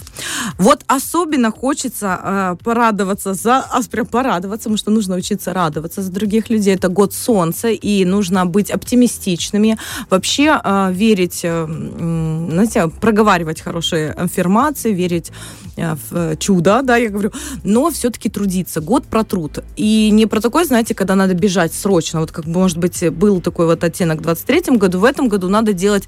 Вот 0.57 0.83
особенно 0.87 1.51
хочется 1.51 2.19
э, 2.23 2.55
порадоваться 2.63 3.33
за, 3.33 3.59
а, 3.59 3.81
прям 3.89 4.05
порадоваться, 4.05 4.69
потому 4.69 4.77
что 4.77 4.91
нужно 4.91 5.15
учиться 5.15 5.53
радоваться 5.53 6.01
за 6.01 6.11
других 6.11 6.49
людей. 6.49 6.76
Это 6.77 6.89
год 6.89 7.13
солнца, 7.13 7.69
и 7.69 8.05
нужно 8.05 8.45
быть 8.45 8.69
оптимистичными, 8.69 9.77
вообще 10.11 10.59
э, 10.63 10.91
верить, 10.93 11.41
э, 11.43 11.65
знаете, 11.67 12.87
проговаривать 13.01 13.61
хорошие 13.61 14.11
аффирмации, 14.11 14.93
верить 14.93 15.31
э, 15.75 15.95
в 16.09 16.37
чудо, 16.37 16.81
да, 16.83 16.97
я 16.97 17.09
говорю, 17.09 17.31
но 17.63 17.89
все-таки 17.89 18.29
трудиться. 18.29 18.79
Год 18.79 19.05
про 19.05 19.23
труд. 19.23 19.63
И 19.75 20.11
не 20.11 20.27
про 20.27 20.39
такой, 20.39 20.65
знаете, 20.65 20.93
когда 20.93 21.15
надо 21.15 21.33
бежать 21.33 21.73
срочно, 21.73 22.19
вот 22.19 22.31
как 22.31 22.45
может 22.45 22.77
быть, 22.77 23.09
был 23.09 23.41
такой 23.41 23.65
вот 23.65 23.83
оттенок 23.83 24.19
в 24.19 24.21
23 24.21 24.77
году, 24.77 24.99
в 24.99 25.03
этом 25.03 25.29
году 25.29 25.49
надо 25.49 25.73
делать, 25.73 26.03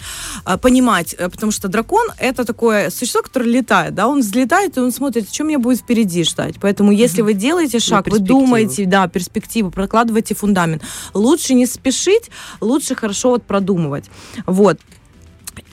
э, 0.45 0.57
понимать, 0.57 1.15
э, 1.17 1.29
потому 1.29 1.51
что 1.51 1.67
дракон— 1.67 2.07
это 2.19 2.45
такое 2.45 2.91
существо, 2.91 3.23
которое 3.23 3.49
летает, 3.49 3.95
да, 3.95 4.07
он 4.07 4.19
взлетает, 4.19 4.77
и 4.77 4.81
он 4.81 4.91
смотрит, 4.91 5.33
что 5.33 5.43
меня 5.43 5.57
будет 5.57 5.79
впереди 5.79 6.23
ждать. 6.23 6.55
Поэтому 6.61 6.91
если 6.91 7.23
вы 7.23 7.33
делаете 7.33 7.79
шаг, 7.79 8.07
вы 8.07 8.19
думаете, 8.19 8.85
да, 8.85 9.07
перспективу, 9.07 9.71
прокладываете 9.71 10.35
фундамент. 10.35 10.58
Лучше 11.13 11.53
не 11.53 11.65
спешить, 11.65 12.31
лучше 12.61 12.95
хорошо 12.95 13.29
вот 13.29 13.43
продумывать. 13.43 14.05
Вот. 14.45 14.79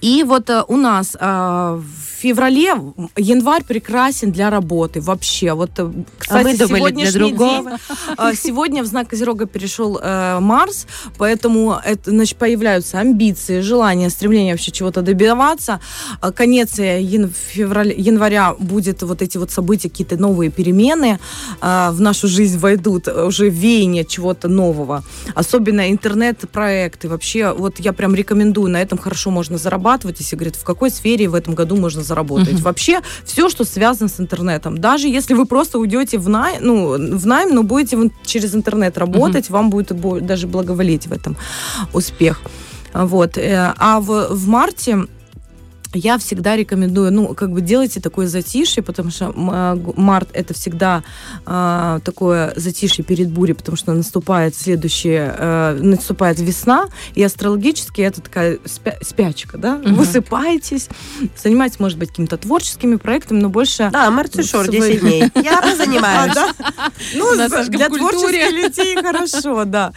И 0.01 0.25
вот 0.25 0.51
э, 0.51 0.65
у 0.69 0.77
нас 0.77 1.17
э, 1.19 1.81
в 1.81 2.16
феврале, 2.17 2.75
январь 3.17 3.65
прекрасен 3.65 4.33
для 4.33 4.51
работы 4.51 5.01
вообще. 5.01 5.53
Вот, 5.53 5.71
э, 5.79 5.91
кстати, 6.19 6.45
мы 6.45 6.57
думали, 6.57 6.93
для 6.93 7.13
другого. 7.13 7.71
день, 7.71 7.79
э, 8.19 8.33
сегодня 8.35 8.83
в 8.83 8.87
знак 8.87 9.09
Козерога 9.09 9.47
перешел 9.47 9.99
э, 10.03 10.41
Марс, 10.41 10.87
поэтому 11.19 11.79
это, 11.85 12.11
значит, 12.11 12.37
появляются 12.39 12.99
амбиции, 12.99 13.61
желания, 13.61 14.11
стремление 14.11 14.55
вообще 14.55 14.73
чего-то 14.73 15.03
добиваться. 15.03 15.81
Э, 16.23 16.33
Конец 16.33 16.79
ян- 16.79 17.31
февраля, 17.33 17.95
января 17.97 18.55
будет 18.59 19.03
вот 19.03 19.23
эти 19.23 19.39
вот 19.39 19.51
события, 19.51 19.89
какие-то 19.89 20.17
новые 20.17 20.51
перемены 20.51 21.19
э, 21.61 21.91
в 21.91 22.01
нашу 22.01 22.29
жизнь 22.29 22.59
войдут, 22.59 23.09
уже 23.09 23.49
веяние 23.49 24.05
чего-то 24.05 24.49
нового. 24.49 25.05
Особенно 25.35 25.91
интернет-проекты. 25.91 27.09
Вообще, 27.09 27.53
вот 27.53 27.79
я 27.81 27.93
прям 27.93 28.15
рекомендую, 28.15 28.71
на 28.71 28.81
этом 28.81 28.99
хорошо 28.99 29.31
можно 29.31 29.59
зарабатывать, 29.59 30.21
если 30.21 30.37
говорят, 30.37 30.57
в 30.57 30.65
какой 30.65 30.91
сфере 30.91 31.29
в 31.29 31.35
этом 31.35 31.55
году 31.55 31.77
можно 31.77 32.03
заработать. 32.03 32.16
Вообще, 32.63 33.01
все, 33.25 33.49
что 33.49 33.65
связано 33.65 34.09
с 34.09 34.21
интернетом. 34.21 34.79
Даже 34.79 35.09
если 35.09 35.35
вы 35.35 35.47
просто 35.47 35.79
уйдете 35.79 36.19
в 36.19 36.29
найм, 36.29 36.59
ну, 36.61 37.17
в 37.19 37.27
найм, 37.27 37.55
но 37.55 37.63
будете 37.63 38.11
через 38.25 38.55
интернет 38.55 38.99
работать, 38.99 39.51
вам 39.51 39.71
будет 39.71 39.93
даже 40.27 40.47
благоволить 40.47 41.07
в 41.07 41.13
этом 41.13 41.37
успех. 41.93 42.41
Вот. 42.95 43.37
э, 43.39 43.75
А 43.77 44.01
в, 44.01 44.29
в 44.31 44.49
марте 44.49 45.07
я 45.97 46.19
всегда 46.19 46.57
рекомендую, 46.57 47.13
ну, 47.13 47.35
как 47.35 47.51
бы 47.51 47.61
делайте 47.61 48.01
такое 48.01 48.27
затишье, 48.27 48.83
потому 48.83 49.11
что 49.11 49.33
а, 49.37 49.79
март 49.97 50.29
это 50.33 50.55
всегда 50.55 51.03
а, 51.45 52.01
такое 52.01 52.53
затишье 52.57 53.05
перед 53.05 53.31
бурей, 53.31 53.55
потому 53.55 53.77
что 53.77 53.93
наступает 53.93 54.55
следующее, 54.55 55.35
э, 55.37 55.79
наступает 55.81 56.39
весна, 56.41 56.87
и 57.15 57.23
астрологически 57.23 58.01
это 58.01 58.21
такая 58.21 58.57
спя- 58.65 59.03
спячка, 59.03 59.59
да? 59.59 59.77
Высыпайтесь, 59.85 60.89
занимайтесь, 61.43 61.81
может 61.81 61.99
быть, 61.99 62.11
какими-то 62.11 62.37
творческими 62.37 62.97
проектами, 62.97 63.41
но 63.41 63.49
больше... 63.49 63.91
Да, 63.93 64.11
Марцишор, 64.11 64.67
Свои. 64.67 64.81
10 64.81 65.01
дней. 65.01 65.25
Я 65.43 65.61
позанимаюсь. 65.63 66.37
Ну, 67.15 67.35
для 67.35 67.89
творческих 67.89 68.53
людей 68.53 68.97
хорошо, 68.97 69.65
да. 69.65 69.93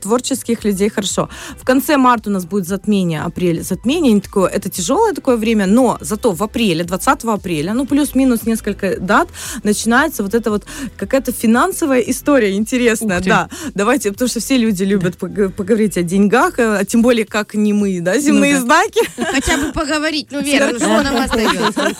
Творческих 0.00 0.64
людей 0.64 0.88
хорошо. 0.88 1.28
В 1.58 1.64
конце 1.64 1.96
марта 1.96 2.30
у 2.30 2.32
нас 2.32 2.44
будет 2.44 2.66
затмение, 2.66 3.22
апрель. 3.22 3.62
Затмение, 3.62 4.20
такое, 4.20 4.48
это 4.48 4.70
тяжелое 5.00 5.14
такое 5.14 5.36
время, 5.36 5.66
но 5.66 5.98
зато 6.00 6.32
в 6.32 6.42
апреле, 6.42 6.84
20 6.84 7.24
апреля, 7.24 7.74
ну, 7.74 7.86
плюс-минус 7.86 8.46
несколько 8.46 8.96
дат, 9.00 9.28
начинается 9.64 10.22
вот 10.22 10.34
эта 10.34 10.50
вот 10.50 10.64
какая-то 10.96 11.32
финансовая 11.32 12.00
история 12.00 12.56
интересная, 12.56 13.20
да. 13.20 13.48
Давайте, 13.74 14.12
потому 14.12 14.28
что 14.28 14.40
все 14.40 14.56
люди 14.56 14.84
любят 14.84 15.16
пог- 15.16 15.50
поговорить 15.52 15.96
о 15.96 16.02
деньгах, 16.02 16.58
э, 16.58 16.78
а 16.80 16.84
тем 16.84 17.02
более, 17.02 17.24
как 17.24 17.54
не 17.54 17.72
мы, 17.72 18.00
да, 18.00 18.18
земные 18.18 18.54
да. 18.54 18.60
знаки. 18.60 19.00
Хотя 19.16 19.56
бы 19.56 19.72
поговорить, 19.72 20.28
ну, 20.30 20.42
Вера, 20.42 20.70
ну 20.72 20.78
что 20.78 21.02
нам 21.02 21.16
остается? 21.16 21.92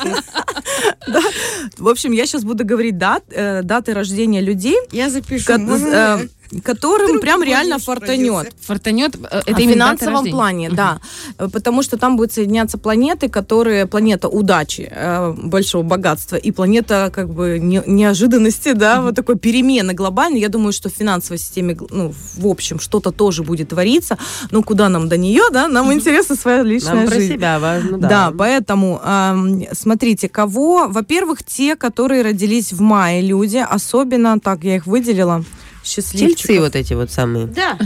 В 1.78 1.88
общем, 1.88 2.12
я 2.12 2.26
сейчас 2.26 2.44
буду 2.44 2.64
говорить 2.64 2.98
дат, 2.98 3.24
э, 3.30 3.62
даты 3.62 3.94
рождения 3.94 4.40
людей, 4.40 4.76
Я 4.92 5.10
запишу. 5.10 5.58
Можно? 5.58 6.18
э, 6.22 6.28
которым 6.64 7.06
Вдруг 7.08 7.22
прям 7.22 7.42
реально 7.42 7.78
фортанет. 7.78 8.52
Фортанет, 8.66 9.14
э, 9.16 9.42
это 9.46 9.54
в 9.54 9.58
именно 9.58 9.86
дата 9.86 9.98
финансовом 10.04 10.30
плане, 10.30 10.70
да. 10.70 11.00
Э, 11.38 11.48
Потому 11.52 11.82
что 11.82 11.96
там 11.96 12.16
будут 12.16 12.32
соединяться 12.32 12.76
планеты, 12.78 13.28
которые 13.28 13.86
планета 13.86 14.28
удачи, 14.28 14.88
э, 14.90 15.32
большого 15.36 15.82
богатства, 15.82 16.36
и 16.36 16.50
планета 16.50 17.10
как 17.14 17.28
бы 17.32 17.58
не- 17.60 17.82
неожиданности, 17.86 18.72
да, 18.72 19.00
вот 19.00 19.14
такой 19.14 19.36
перемены 19.38 19.92
глобальной. 19.94 20.40
Я 20.40 20.48
думаю, 20.48 20.72
что 20.72 20.88
в 20.88 20.92
финансовой 20.92 21.38
системе, 21.38 21.76
ну, 21.90 22.12
в 22.36 22.46
общем, 22.46 22.80
что-то 22.80 23.10
тоже 23.12 23.42
будет 23.42 23.68
твориться. 23.68 24.18
Но 24.50 24.62
куда 24.62 24.88
нам 24.88 25.08
до 25.08 25.16
нее, 25.16 25.42
да? 25.52 25.68
Нам 25.68 25.92
интересна 25.92 26.36
своя 26.36 26.62
личная 26.62 26.94
Нам 26.94 27.06
про 27.06 27.14
жизнь. 27.14 27.34
себя 27.34 27.58
важно, 27.58 27.98
Да, 27.98 28.08
да. 28.08 28.32
поэтому 28.36 29.00
ам, 29.04 29.62
смотрите, 29.72 30.28
кого, 30.28 30.86
во-первых, 30.88 31.44
те, 31.44 31.76
которые 31.76 32.22
родились 32.22 32.72
в 32.72 32.80
мае 32.80 33.22
люди, 33.22 33.58
особенно, 33.58 34.38
так 34.40 34.64
я 34.64 34.76
их 34.76 34.86
выделила, 34.86 35.44
счастливчиков. 35.84 36.36
Тельцы 36.46 36.60
вот 36.60 36.76
эти 36.76 36.94
вот 36.94 37.10
самые. 37.10 37.46
Да, 37.46 37.78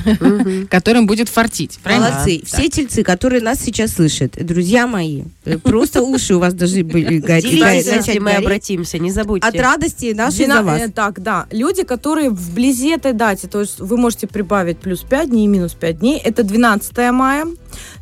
Которым 0.70 1.06
будет 1.06 1.28
фартить, 1.28 1.78
правильно? 1.82 2.10
молодцы. 2.10 2.42
Все 2.44 2.68
тельцы, 2.68 3.02
которые 3.02 3.40
нас 3.42 3.60
сейчас 3.60 3.92
слышат, 3.92 4.32
друзья 4.44 4.86
мои, 4.86 5.22
просто 5.62 6.02
уши 6.02 6.34
у 6.34 6.38
вас 6.38 6.54
должны 6.54 6.84
были 6.84 7.18
гореть. 7.18 7.44
Если 7.44 8.18
мы 8.18 8.32
обратимся, 8.32 8.98
не 8.98 9.10
забудьте. 9.10 9.46
От 9.46 9.54
радости 9.56 10.12
нашей 10.12 10.46
за 10.46 10.62
вас. 10.62 10.80
э, 10.80 10.88
так, 10.88 11.22
да. 11.22 11.46
Люди, 11.50 11.82
которые 11.84 12.30
вблизи 12.30 12.90
этой 12.90 13.12
даты, 13.12 13.48
то 13.48 13.60
есть 13.60 13.80
вы 13.80 13.96
можете 13.96 14.26
прибавить 14.26 14.78
плюс 14.78 15.00
5 15.00 15.30
дней, 15.30 15.46
минус 15.46 15.74
5 15.74 15.98
дней. 16.00 16.18
Это 16.18 16.42
12 16.42 16.96
мая, 17.12 17.46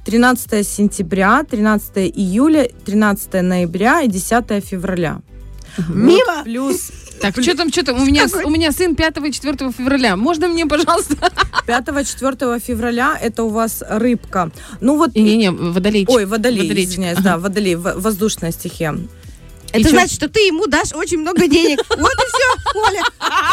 13 0.04 0.66
сентября, 0.66 1.44
13 1.48 1.96
июля, 2.16 2.68
13 2.84 3.42
ноября 3.42 4.02
и 4.02 4.08
10 4.08 4.64
февраля. 4.64 5.20
Мимо! 5.88 6.36
Вот 6.36 6.44
плюс 6.44 6.90
Так, 7.22 7.42
что 7.42 7.56
там, 7.56 7.70
что 7.70 7.84
там? 7.84 8.02
У 8.02 8.04
меня, 8.04 8.26
у 8.44 8.50
меня 8.50 8.72
сын 8.72 8.94
5 8.94 9.16
и 9.24 9.32
4 9.32 9.72
февраля. 9.72 10.16
Можно 10.16 10.48
мне, 10.48 10.66
пожалуйста? 10.66 11.16
5-4 11.66 12.60
февраля 12.60 13.16
это 13.20 13.44
у 13.44 13.48
вас 13.48 13.82
рыбка. 13.88 14.50
Ну 14.80 14.96
вот 14.96 15.14
Не-не-не, 15.14 15.50
водолейчик. 15.52 16.10
Ой, 16.10 16.26
водолей, 16.26 16.62
Водолейчик. 16.62 16.90
извиняюсь, 16.90 17.18
да, 17.18 17.38
водолей, 17.38 17.76
воздушная 17.76 18.52
стихия. 18.52 18.96
Это 19.72 19.84
чё? 19.84 19.90
значит, 19.90 20.14
что 20.14 20.28
ты 20.28 20.40
ему 20.40 20.66
дашь 20.66 20.92
очень 20.94 21.18
много 21.18 21.48
денег. 21.48 21.80
Вот 21.88 22.12
и 22.12 22.26
все, 22.28 22.78
Оля. 22.80 23.02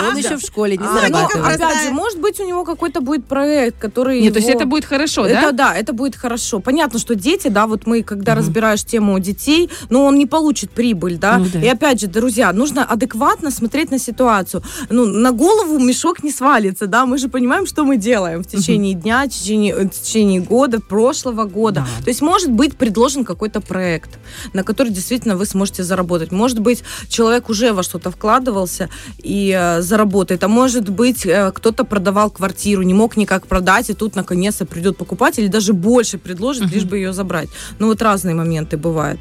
Он 0.10 0.18
еще 0.18 0.38
в 0.38 0.42
школе 0.42 0.78
не 0.78 0.86
А, 0.86 0.94
зарабатывает. 0.94 1.56
опять 1.56 1.84
же, 1.84 1.92
может 1.92 2.20
быть, 2.20 2.40
у 2.40 2.46
него 2.48 2.64
какой-то 2.64 3.02
будет 3.02 3.26
проект, 3.26 3.78
который 3.80 4.22
Нет, 4.22 4.34
то 4.34 4.40
есть 4.40 4.50
это 4.50 4.66
будет 4.66 4.86
хорошо, 4.86 5.26
это 5.26 5.52
да? 5.52 5.70
да, 5.70 5.76
это 5.76 5.94
будет 5.94 6.16
хорошо. 6.16 6.60
Понятно, 6.60 7.00
что 7.00 7.16
дети, 7.16 7.48
да, 7.48 7.68
вот 7.68 7.86
мы, 7.86 8.04
когда 8.04 8.36
разбираешь 8.36 8.84
тему 8.84 9.20
детей, 9.20 9.70
но 9.90 10.06
он 10.06 10.18
не 10.18 10.26
получит 10.26 10.72
прибыль, 10.72 11.18
да. 11.18 11.38
Ну 11.38 11.46
да. 11.52 11.60
И 11.60 11.68
опять 11.68 12.02
же, 12.02 12.08
друзья, 12.08 12.52
нужно 12.54 12.84
адекватно 12.84 13.52
смотреть 13.52 13.92
на 13.92 14.00
ситуацию. 14.00 14.64
Ну, 14.90 15.06
на 15.06 15.32
голову 15.32 15.80
мешок 15.80 16.24
не 16.24 16.32
свалится, 16.32 16.88
да. 16.88 17.06
Мы 17.06 17.18
же 17.18 17.30
понимаем, 17.30 17.66
что 17.66 17.84
мы 17.84 17.98
делаем 17.98 18.44
в 18.44 18.48
течение 18.48 18.94
дня, 18.94 19.26
в 19.26 19.30
течение, 19.30 19.76
в 19.76 19.90
течение 19.90 20.42
года, 20.42 20.80
прошлого 20.82 21.46
года. 21.46 21.86
То 22.04 22.10
есть 22.10 22.22
может 22.22 22.52
быть 22.52 22.78
предложен 22.78 23.24
какой-то 23.26 23.62
проект, 23.62 24.10
на 24.54 24.64
который 24.64 24.90
действительно 24.92 25.36
вы 25.38 25.46
сможете 25.46 25.84
заработать. 25.84 26.09
Может 26.32 26.60
быть, 26.60 26.84
человек 27.08 27.50
уже 27.50 27.74
во 27.74 27.84
что-то 27.84 28.12
вкладывался 28.12 28.90
и 29.18 29.56
э, 29.58 29.82
заработает. 29.82 30.44
А 30.44 30.48
может 30.48 30.90
быть, 30.90 31.26
э, 31.26 31.52
кто-то 31.52 31.84
продавал 31.84 32.32
квартиру, 32.32 32.82
не 32.84 32.94
мог 32.94 33.18
никак 33.18 33.48
продать, 33.48 33.90
и 33.90 33.94
тут 33.94 34.16
наконец-то 34.16 34.66
придет 34.66 34.98
покупатель, 34.98 35.44
и 35.44 35.48
даже 35.48 35.74
больше 35.74 36.18
предложит, 36.18 36.72
лишь 36.72 36.86
бы 36.86 36.98
ее 36.98 37.14
забрать. 37.14 37.50
Ну 37.80 37.88
вот 37.88 38.02
разные 38.02 38.36
моменты 38.36 38.78
бывают. 38.78 39.20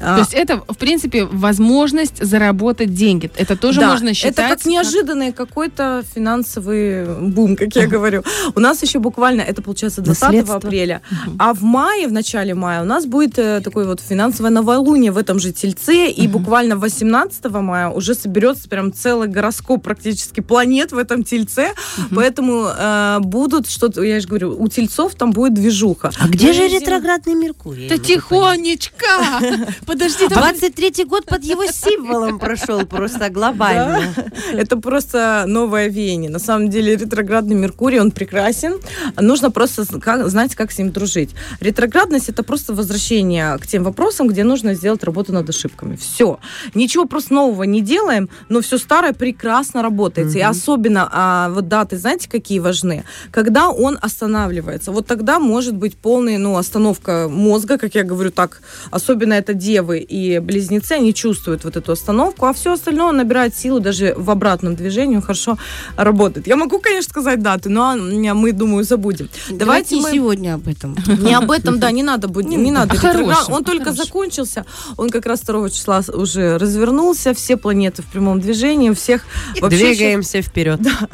А, 0.00 0.14
То 0.14 0.20
есть 0.20 0.34
это, 0.34 0.62
в 0.68 0.76
принципе, 0.76 1.24
возможность 1.24 2.24
заработать 2.24 2.94
деньги. 2.94 3.30
Это 3.36 3.56
тоже 3.56 3.80
да, 3.80 3.90
можно 3.90 4.14
считать... 4.14 4.32
Это 4.38 4.48
как 4.48 4.64
неожиданный 4.66 5.32
какой-то 5.32 6.02
финансовый 6.14 7.06
бум, 7.20 7.56
как 7.56 7.74
я 7.76 7.86
говорю. 7.86 8.22
У 8.54 8.60
нас 8.60 8.82
еще 8.82 8.98
буквально, 8.98 9.42
это 9.42 9.62
получается 9.62 10.02
20 10.02 10.22
Наследство. 10.22 10.56
апреля, 10.56 11.02
а 11.38 11.54
в 11.54 11.62
мае, 11.62 12.08
в 12.08 12.12
начале 12.12 12.54
мая 12.54 12.82
у 12.82 12.84
нас 12.84 13.06
будет 13.06 13.38
э, 13.38 13.60
такое 13.60 13.86
вот 13.86 14.00
финансовое 14.00 14.50
новолуние 14.50 15.12
в 15.12 15.18
этом 15.18 15.38
же 15.38 15.52
Тельце, 15.52 16.08
и 16.08 16.26
буквально 16.28 16.76
18 16.76 17.44
мая 17.50 17.88
уже 17.88 18.14
соберется 18.14 18.68
прям 18.68 18.92
целый 18.92 19.28
гороскоп 19.28 19.82
практически 19.82 20.40
планет 20.40 20.92
в 20.92 20.98
этом 20.98 21.24
Тельце, 21.24 21.68
поэтому 22.14 22.68
э, 22.76 23.18
будут 23.20 23.68
что-то, 23.68 24.02
я 24.02 24.20
же 24.20 24.28
говорю, 24.28 24.56
у 24.58 24.68
Тельцов 24.68 25.14
там 25.14 25.32
будет 25.32 25.54
движуха. 25.54 26.10
А 26.18 26.28
где 26.28 26.52
же 26.52 26.60
Ну, 26.60 26.66
и 26.66 26.78
ретроградный 26.78 27.34
Меркурий? 27.34 27.88
Да 27.88 27.98
тихонечко! 27.98 29.06
Подожди, 29.86 30.28
там 30.28 30.42
23-й 30.42 31.04
год 31.04 31.26
под 31.26 31.44
его 31.44 31.66
символом 31.66 32.38
прошел 32.38 32.86
просто 32.86 33.30
глобально. 33.30 34.14
Это 34.52 34.76
просто 34.76 35.44
новое 35.46 35.88
веяние. 35.88 36.30
На 36.30 36.38
самом 36.38 36.70
деле 36.70 36.96
ретроградный 36.96 37.54
Меркурий, 37.54 38.00
он 38.00 38.10
прекрасен. 38.10 38.80
Нужно 39.20 39.50
просто 39.50 39.84
знать, 40.28 40.54
как 40.54 40.72
с 40.72 40.78
ним 40.78 40.90
дружить. 40.90 41.30
Ретроградность 41.60 42.28
это 42.28 42.42
просто 42.42 42.74
возвращение 42.74 43.58
к 43.58 43.66
тем 43.66 43.84
вопросам, 43.84 44.28
где 44.28 44.44
нужно 44.44 44.74
сделать 44.74 45.04
работу 45.04 45.32
над 45.32 45.48
ошибками. 45.48 45.96
Все. 45.96 46.38
Ничего 46.74 47.04
просто 47.04 47.34
нового 47.34 47.64
не 47.64 47.80
делаем, 47.80 48.28
но 48.48 48.60
все 48.60 48.78
старое 48.78 49.12
прекрасно 49.12 49.82
работает. 49.82 50.34
И 50.34 50.40
особенно 50.40 51.08
а, 51.12 51.48
вот 51.50 51.68
даты, 51.68 51.96
знаете, 51.98 52.28
какие 52.28 52.58
важны? 52.58 53.04
Когда 53.30 53.68
он 53.68 53.98
останавливается. 54.00 54.92
Вот 54.92 55.06
тогда 55.06 55.38
может 55.38 55.74
быть 55.76 55.96
полная 55.96 56.38
ну, 56.38 56.56
остановка 56.56 57.28
мозга, 57.28 57.78
как 57.78 57.94
я 57.94 58.02
говорю 58.04 58.30
так. 58.30 58.62
Особенно 58.90 59.34
это 59.34 59.54
девы 59.74 59.98
и 59.98 60.38
близнецы, 60.38 60.92
они 60.92 61.12
чувствуют 61.12 61.64
вот 61.64 61.76
эту 61.76 61.92
остановку, 61.92 62.46
а 62.46 62.52
все 62.52 62.72
остальное 62.72 63.12
набирает 63.12 63.56
силу 63.56 63.80
даже 63.80 64.14
в 64.16 64.30
обратном 64.30 64.76
движении, 64.76 65.20
хорошо 65.20 65.58
работает. 65.96 66.46
Я 66.46 66.56
могу, 66.56 66.78
конечно, 66.78 67.10
сказать 67.10 67.42
даты, 67.42 67.68
но 67.68 67.96
мы, 67.96 68.52
думаю, 68.52 68.84
забудем. 68.84 69.28
Давайте 69.50 69.64
Давайте 69.64 69.96
мы... 69.96 70.12
сегодня 70.12 70.54
об 70.54 70.68
этом. 70.68 70.96
Не 71.06 71.34
об 71.34 71.50
этом, 71.50 71.80
да, 71.80 71.90
не 71.90 72.02
надо 72.02 72.28
будет, 72.28 72.48
не, 72.48 72.70
надо. 72.70 72.92
о 72.92 72.96
ретроград. 72.96 73.36
хорошем, 73.36 73.54
Он 73.54 73.64
только 73.64 73.92
закончился, 73.92 74.64
он 74.96 75.10
как 75.10 75.26
раз 75.26 75.40
2 75.40 75.70
числа 75.70 76.02
уже 76.12 76.58
развернулся, 76.58 77.34
все 77.34 77.56
планеты 77.56 78.02
в 78.02 78.06
прямом 78.06 78.40
движении, 78.40 78.90
у 78.90 78.94
всех 78.94 79.22
вообще 79.60 79.94
Двигаемся 79.94 80.42
вперед. 80.42 80.80
а, 80.86 81.08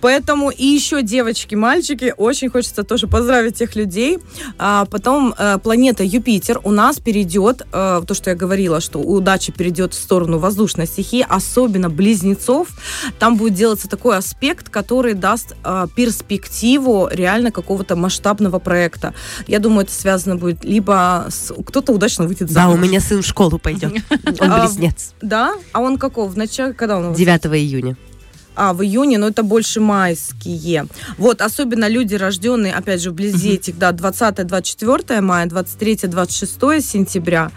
Поэтому 0.00 0.50
и 0.50 0.64
еще 0.64 1.02
девочки, 1.02 1.54
мальчики, 1.54 2.14
очень 2.16 2.50
хочется 2.50 2.82
тоже 2.84 3.06
поздравить 3.06 3.56
тех 3.56 3.74
людей. 3.76 4.18
А 4.58 4.84
потом 4.84 5.34
э, 5.38 5.58
планета 5.58 6.04
Юпитер 6.04 6.60
у 6.64 6.70
нас 6.70 6.98
перейдет, 6.98 7.62
э, 7.72 8.02
то, 8.06 8.14
что 8.14 8.30
я 8.30 8.36
говорила, 8.36 8.80
что 8.80 8.98
удача 8.98 9.52
перейдет 9.52 9.94
в 9.94 9.96
сторону 10.02 10.38
воздушной 10.38 10.86
стихии, 10.86 11.24
особенно 11.28 11.88
близнецов. 11.90 12.68
Там 13.18 13.36
будет 13.36 13.54
делаться 13.54 13.88
такой 13.88 14.16
аспект, 14.16 14.68
который 14.68 15.14
даст 15.14 15.54
э, 15.64 15.86
перспективу 15.96 17.08
реально 17.10 17.50
какого-то 17.50 17.96
масштабного 17.96 18.58
проекта. 18.58 19.14
Я 19.46 19.58
думаю, 19.58 19.84
это 19.84 19.92
связано 19.92 20.36
будет 20.36 20.64
либо 20.64 21.26
с... 21.30 21.52
Кто-то 21.64 21.92
удачно 21.92 22.26
выйдет 22.26 22.52
Да, 22.52 22.68
у 22.68 22.72
замуж. 22.72 22.86
меня 22.88 23.00
сын 23.00 23.22
в 23.22 23.26
школу 23.26 23.58
пойдет. 23.58 23.92
Он 24.40 24.52
А, 24.52 24.60
близнец. 24.60 25.12
Да? 25.22 25.54
А 25.72 25.80
он 25.80 25.98
какого? 25.98 26.28
В 26.28 26.36
начале, 26.36 26.72
когда 26.74 26.96
он? 26.98 27.04
у 27.06 27.08
вас? 27.10 27.18
9 27.18 27.46
июня. 27.46 27.96
А, 28.56 28.72
в 28.72 28.82
июне, 28.82 29.18
но 29.18 29.28
это 29.28 29.42
больше 29.42 29.80
майские. 29.80 30.86
Вот, 31.18 31.40
особенно 31.40 31.88
люди, 31.88 32.14
рожденные, 32.14 32.74
опять 32.74 33.00
же, 33.00 33.10
вблизи 33.10 33.52
этих, 33.52 33.78
да, 33.78 33.92
20-24 33.92 35.20
мая, 35.20 35.46
23-26 35.46 36.80
сентября 36.80 37.50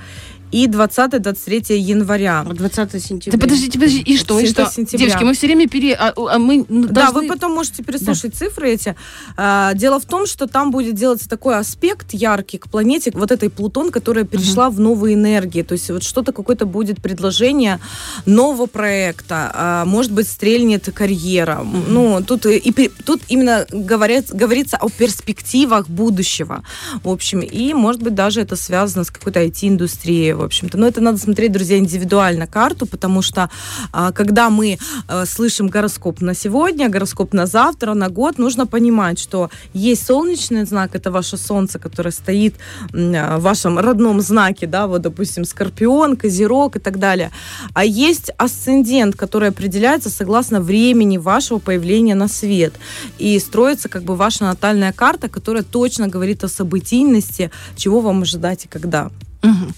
и 0.54 0.68
20-23 0.68 1.76
января. 1.76 2.44
20 2.44 3.04
сентября. 3.04 3.32
Да 3.32 3.42
подождите, 3.42 3.80
подождите, 3.80 4.12
и 4.12 4.18
что, 4.18 4.40
и 4.40 4.46
7 4.46 4.54
что? 4.54 4.72
сентября. 4.72 5.08
Девочки, 5.08 5.24
мы 5.24 5.34
все 5.34 5.48
время 5.48 5.68
пере... 5.68 5.96
а, 5.96 6.14
а 6.16 6.38
мы 6.38 6.64
ну, 6.70 6.88
Да, 6.88 7.08
должны- 7.08 7.22
вы 7.22 7.28
потом 7.28 7.54
можете 7.54 7.84
переслушать 7.84 8.36
цифры 8.36 8.70
эти. 8.70 8.96
А, 9.36 9.74
Дело 9.74 10.00
в 10.00 10.06
том, 10.06 10.28
что 10.28 10.46
там 10.46 10.70
будет 10.70 10.94
делаться 10.94 11.28
такой 11.28 11.58
аспект 11.58 12.14
яркий 12.14 12.60
к 12.60 12.70
планете, 12.70 13.12
вот 13.16 13.32
этой 13.32 13.50
Плутон, 13.50 13.90
которая 13.90 14.26
перешла 14.26 14.70
в 14.70 14.80
новые 14.80 15.16
энергии. 15.16 15.64
То 15.64 15.74
есть 15.74 15.90
вот 15.90 16.04
что-то 16.04 16.32
какое-то 16.32 16.68
будет 16.68 17.02
предложение 17.02 17.80
нового 18.28 18.68
проекта. 18.68 19.52
А, 19.56 19.86
Может 19.86 20.12
быть, 20.12 20.28
стрельнет 20.28 20.88
карьера. 20.94 21.66
Ну, 21.88 22.22
тут, 22.22 22.46
и, 22.46 22.92
тут 23.04 23.22
именно 23.28 23.66
говорят, 23.72 24.26
говорится 24.30 24.78
о 24.78 24.90
перспективах 24.90 25.90
будущего. 25.90 26.64
В 27.04 27.10
общем, 27.10 27.40
и, 27.40 27.74
может 27.74 28.04
быть, 28.04 28.14
даже 28.14 28.42
это 28.42 28.56
связано 28.56 29.04
с 29.04 29.10
какой-то 29.10 29.44
IT-индустрией, 29.44 30.43
в 30.44 30.46
общем-то. 30.46 30.78
Но 30.78 30.88
это 30.88 31.02
надо 31.02 31.18
смотреть, 31.18 31.52
друзья, 31.52 31.78
индивидуально 31.78 32.48
карту, 32.48 32.86
потому 32.86 33.22
что 33.22 33.50
а, 33.92 34.12
когда 34.12 34.50
мы 34.50 34.78
э, 35.08 35.26
слышим 35.26 35.68
гороскоп 35.68 36.22
на 36.22 36.36
сегодня, 36.36 36.90
гороскоп 36.90 37.34
на 37.34 37.46
завтра, 37.46 37.94
на 37.94 38.10
год, 38.10 38.38
нужно 38.38 38.68
понимать, 38.68 39.20
что 39.20 39.50
есть 39.74 40.06
солнечный 40.06 40.66
знак, 40.66 40.96
это 40.96 41.12
ваше 41.12 41.38
солнце, 41.38 41.80
которое 41.80 42.12
стоит 42.12 42.56
а, 42.94 43.38
в 43.38 43.42
вашем 43.42 43.80
родном 43.80 44.22
знаке, 44.22 44.68
да, 44.68 44.88
вот, 44.88 45.02
допустим, 45.02 45.46
скорпион, 45.46 46.18
козерог 46.18 46.76
и 46.76 46.80
так 46.80 47.00
далее. 47.00 47.32
А 47.74 47.86
есть 47.86 48.32
асцендент, 48.38 49.16
который 49.16 49.50
определяется 49.50 50.10
согласно 50.10 50.60
времени 50.60 51.18
вашего 51.18 51.60
появления 51.60 52.16
на 52.16 52.28
свет. 52.28 52.74
И 53.18 53.40
строится 53.40 53.90
как 53.90 54.04
бы 54.04 54.16
ваша 54.16 54.44
натальная 54.44 54.92
карта, 54.92 55.30
которая 55.30 55.64
точно 55.64 56.08
говорит 56.08 56.44
о 56.44 56.50
событийности, 56.50 57.50
чего 57.76 58.02
вам 58.02 58.22
ожидать 58.22 58.66
и 58.66 58.68
когда. 58.68 59.10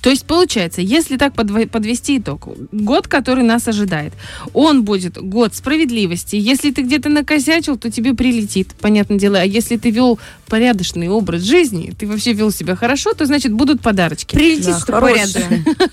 То 0.01 0.11
есть, 0.11 0.25
получается, 0.25 0.81
если 0.81 1.17
так 1.17 1.33
подвести 1.33 2.19
итог, 2.19 2.47
год, 2.71 3.07
который 3.07 3.43
нас 3.43 3.67
ожидает, 3.67 4.13
он 4.53 4.83
будет 4.83 5.17
год 5.17 5.55
справедливости. 5.55 6.35
Если 6.35 6.71
ты 6.71 6.83
где-то 6.83 7.09
накосячил, 7.09 7.75
то 7.77 7.89
тебе 7.89 8.13
прилетит, 8.13 8.75
понятное 8.79 9.17
дело. 9.17 9.39
А 9.39 9.43
если 9.43 9.77
ты 9.77 9.89
вел 9.89 10.19
порядочный 10.47 11.09
образ 11.09 11.41
жизни, 11.41 11.93
ты 11.97 12.05
вообще 12.05 12.33
вел 12.33 12.51
себя 12.51 12.75
хорошо, 12.75 13.13
то, 13.13 13.25
значит, 13.25 13.53
будут 13.53 13.81
подарочки. 13.81 14.35
Прилетит, 14.35 14.65
Да, 14.65 14.79
что. 14.79 14.91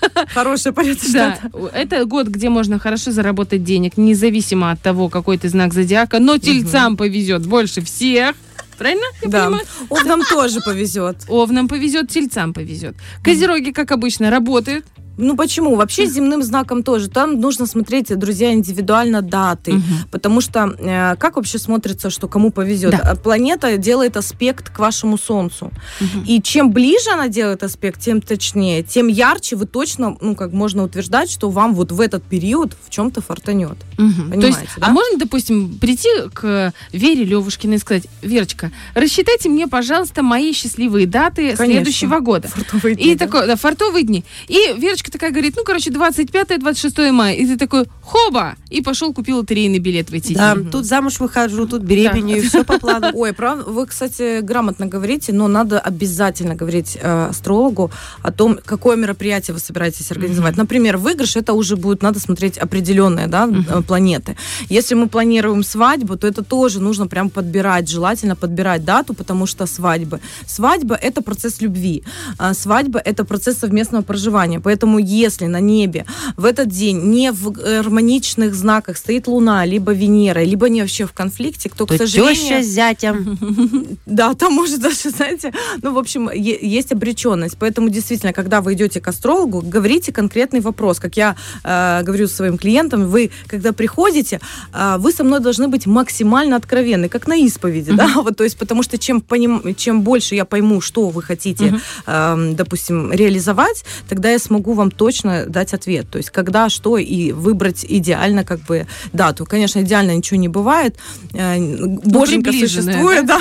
Хорошая 0.33 0.73
порядочная. 0.73 1.39
Да, 1.51 1.69
это 1.73 2.05
год, 2.05 2.27
где 2.27 2.49
можно 2.49 2.77
хорошо 2.77 3.11
заработать 3.11 3.63
денег, 3.63 3.97
независимо 3.97 4.69
от 4.71 4.81
того, 4.81 5.09
какой 5.09 5.39
ты 5.39 5.49
знак 5.49 5.73
зодиака, 5.73 6.19
но 6.19 6.37
тельцам 6.37 6.95
повезет 6.97 7.47
больше 7.47 7.81
всех. 7.81 8.35
Правильно? 8.77 9.05
Я 9.21 9.29
Да. 9.29 9.45
понимаю? 9.45 9.65
Овнам 9.89 10.21
тоже 10.29 10.59
повезет. 10.61 11.17
Овнам 11.27 11.67
повезет, 11.67 12.09
тельцам 12.09 12.53
повезет. 12.53 12.95
Козероги, 13.23 13.71
как 13.71 13.91
обычно, 13.91 14.29
работают. 14.29 14.85
Ну 15.17 15.35
почему? 15.35 15.75
Вообще 15.75 16.05
земным 16.05 16.43
знаком 16.43 16.83
тоже. 16.83 17.09
Там 17.09 17.39
нужно 17.39 17.65
смотреть, 17.65 18.17
друзья, 18.17 18.53
индивидуально 18.53 19.21
даты. 19.21 19.73
Мгм. 19.73 19.83
Потому 20.11 20.41
что 20.41 20.75
э, 20.79 21.15
как 21.17 21.35
вообще 21.35 21.59
смотрится, 21.59 22.09
что 22.09 22.27
кому 22.27 22.51
повезет? 22.51 22.91
Да. 22.91 23.11
А 23.11 23.15
Планета 23.15 23.77
делает 23.77 24.17
аспект 24.17 24.69
к 24.69 24.79
вашему 24.79 25.17
Солнцу. 25.17 25.71
Мгм. 25.99 26.23
И 26.27 26.41
чем 26.41 26.71
ближе 26.71 27.11
она 27.11 27.27
делает 27.27 27.63
аспект, 27.63 28.01
тем 28.01 28.21
точнее, 28.21 28.83
тем 28.83 29.07
ярче 29.07 29.55
вы 29.55 29.65
точно, 29.65 30.17
ну, 30.19 30.35
как 30.35 30.51
можно 30.51 30.83
утверждать, 30.83 31.29
что 31.29 31.49
вам 31.49 31.75
вот 31.75 31.91
в 31.91 32.01
этот 32.01 32.23
период 32.23 32.75
в 32.85 32.89
чем-то 32.89 33.21
фортанет. 33.21 33.77
Мгм. 33.97 34.41
То 34.41 34.47
есть, 34.47 34.59
а 34.77 34.81
да? 34.81 34.89
можно, 34.89 35.17
допустим, 35.17 35.77
прийти 35.77 36.09
к 36.33 36.73
Вере 36.91 37.23
Левушкиной 37.23 37.75
и 37.75 37.79
сказать, 37.79 38.07
Верочка, 38.21 38.71
рассчитайте 38.95 39.49
мне, 39.49 39.67
пожалуйста, 39.67 40.23
мои 40.23 40.53
счастливые 40.53 41.07
даты 41.07 41.55
Конечно. 41.55 41.65
следующего 41.65 42.19
года. 42.19 42.47
Фартовые 42.47 42.95
И 42.95 43.03
дни, 43.03 43.15
да? 43.15 43.25
такой, 43.25 43.47
да, 43.47 43.55
фартовые 43.55 44.03
дни. 44.03 44.23
И 44.47 44.73
Верочка 44.77 45.02
девочка 45.03 45.11
такая 45.11 45.31
говорит, 45.31 45.55
ну, 45.57 45.63
короче, 45.63 45.91
25-26 45.91 47.11
мая. 47.11 47.35
И 47.35 47.45
ты 47.45 47.57
такой, 47.57 47.85
хоба! 48.01 48.55
И 48.69 48.81
пошел, 48.81 49.13
купил 49.13 49.37
лотерейный 49.37 49.79
билет 49.79 50.09
в 50.09 50.13
эти 50.13 50.33
Да, 50.33 50.55
дни. 50.55 50.69
тут 50.71 50.85
замуж 50.85 51.19
выхожу, 51.19 51.67
тут 51.67 51.81
беременею, 51.81 52.43
все 52.43 52.63
по 52.63 52.79
плану. 52.79 53.11
Ой, 53.13 53.33
правда, 53.33 53.63
вы, 53.63 53.85
кстати, 53.85 54.41
грамотно 54.41 54.85
говорите, 54.85 55.33
но 55.33 55.47
надо 55.47 55.79
обязательно 55.79 56.55
говорить 56.55 56.97
э, 57.01 57.27
астрологу 57.29 57.91
о 58.23 58.31
том, 58.31 58.59
какое 58.65 58.95
мероприятие 58.95 59.53
вы 59.53 59.59
собираетесь 59.59 60.11
организовать. 60.11 60.57
Например, 60.57 60.97
выигрыш 60.97 61.35
это 61.35 61.53
уже 61.53 61.75
будет, 61.75 62.03
надо 62.03 62.19
смотреть 62.19 62.57
определенные 62.57 63.27
да, 63.27 63.47
э, 63.47 63.81
планеты. 63.81 64.35
Если 64.69 64.95
мы 64.95 65.07
планируем 65.07 65.63
свадьбу, 65.63 66.15
то 66.15 66.27
это 66.27 66.43
тоже 66.43 66.79
нужно 66.79 67.07
прям 67.07 67.29
подбирать, 67.29 67.89
желательно 67.89 68.35
подбирать 68.35 68.85
дату, 68.85 69.13
потому 69.13 69.47
что 69.47 69.65
свадьбы. 69.65 70.19
Свадьба 70.47 70.95
это 70.95 71.21
процесс 71.21 71.61
любви, 71.61 72.03
а 72.37 72.53
свадьба 72.53 72.99
это 72.99 73.25
процесс 73.25 73.57
совместного 73.57 74.03
проживания. 74.03 74.59
Поэтому 74.59 74.92
если 74.97 75.45
на 75.45 75.59
небе 75.59 76.05
в 76.37 76.45
этот 76.45 76.69
день 76.69 77.01
не 77.03 77.31
в 77.31 77.51
гармоничных 77.51 78.53
знаках 78.53 78.97
стоит 78.97 79.27
Луна, 79.27 79.65
либо 79.65 79.93
Венера, 79.93 80.43
либо 80.43 80.69
не 80.69 80.81
вообще 80.81 81.05
в 81.05 81.13
конфликте, 81.13 81.69
кто, 81.69 81.85
к 81.85 81.89
То 81.89 81.97
сожалению... 81.99 82.35
теща 82.35 82.63
с 82.63 82.67
зятем. 82.67 83.37
Да, 84.05 84.33
там 84.33 84.53
может 84.53 84.81
даже, 84.81 85.09
знаете, 85.09 85.53
ну, 85.81 85.93
в 85.93 85.97
общем, 85.97 86.29
есть 86.31 86.91
обреченность. 86.91 87.57
Поэтому 87.59 87.89
действительно, 87.89 88.33
когда 88.33 88.61
вы 88.61 88.73
идете 88.73 88.99
к 88.99 89.07
астрологу, 89.07 89.61
говорите 89.61 90.11
конкретный 90.11 90.59
вопрос. 90.59 90.99
Как 90.99 91.17
я 91.17 91.35
э, 91.63 92.03
говорю 92.03 92.27
своим 92.27 92.57
клиентам, 92.57 93.07
вы, 93.07 93.31
когда 93.47 93.71
приходите, 93.71 94.39
э, 94.73 94.97
вы 94.99 95.11
со 95.11 95.23
мной 95.23 95.39
должны 95.39 95.67
быть 95.67 95.85
максимально 95.85 96.55
откровенны, 96.55 97.09
как 97.09 97.27
на 97.27 97.35
исповеди, 97.35 97.91
да, 97.91 98.09
вот, 98.15 98.37
то 98.37 98.43
есть, 98.43 98.57
потому 98.57 98.83
что 98.83 98.97
чем, 98.97 99.21
поним, 99.21 99.75
чем 99.75 100.01
больше 100.01 100.35
я 100.35 100.45
пойму, 100.45 100.81
что 100.81 101.09
вы 101.09 101.21
хотите, 101.21 101.79
э, 102.05 102.53
допустим, 102.53 103.11
реализовать, 103.11 103.85
тогда 104.09 104.31
я 104.31 104.39
смогу 104.39 104.73
вам 104.73 104.82
точно 104.91 105.45
дать 105.47 105.73
ответ. 105.73 106.09
То 106.09 106.17
есть, 106.17 106.29
когда, 106.29 106.69
что, 106.69 106.97
и 106.97 107.31
выбрать 107.31 107.85
идеально, 107.87 108.43
как 108.43 108.59
бы, 108.61 108.87
дату. 109.13 109.45
Конечно, 109.45 109.79
идеально 109.81 110.15
ничего 110.15 110.39
не 110.39 110.47
бывает. 110.47 110.97
Э, 111.33 111.57
Боженька 111.59 112.51
приближенное, 112.51 112.93
существует, 112.93 113.25
да, 113.25 113.39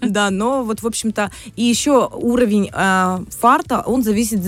да, 0.00 0.30
но 0.30 0.64
вот, 0.64 0.82
в 0.82 0.86
общем-то, 0.86 1.30
и 1.56 1.62
еще 1.62 2.08
уровень 2.12 2.70
э, 2.72 3.18
фарта, 3.40 3.82
он 3.86 4.02
зависит 4.02 4.40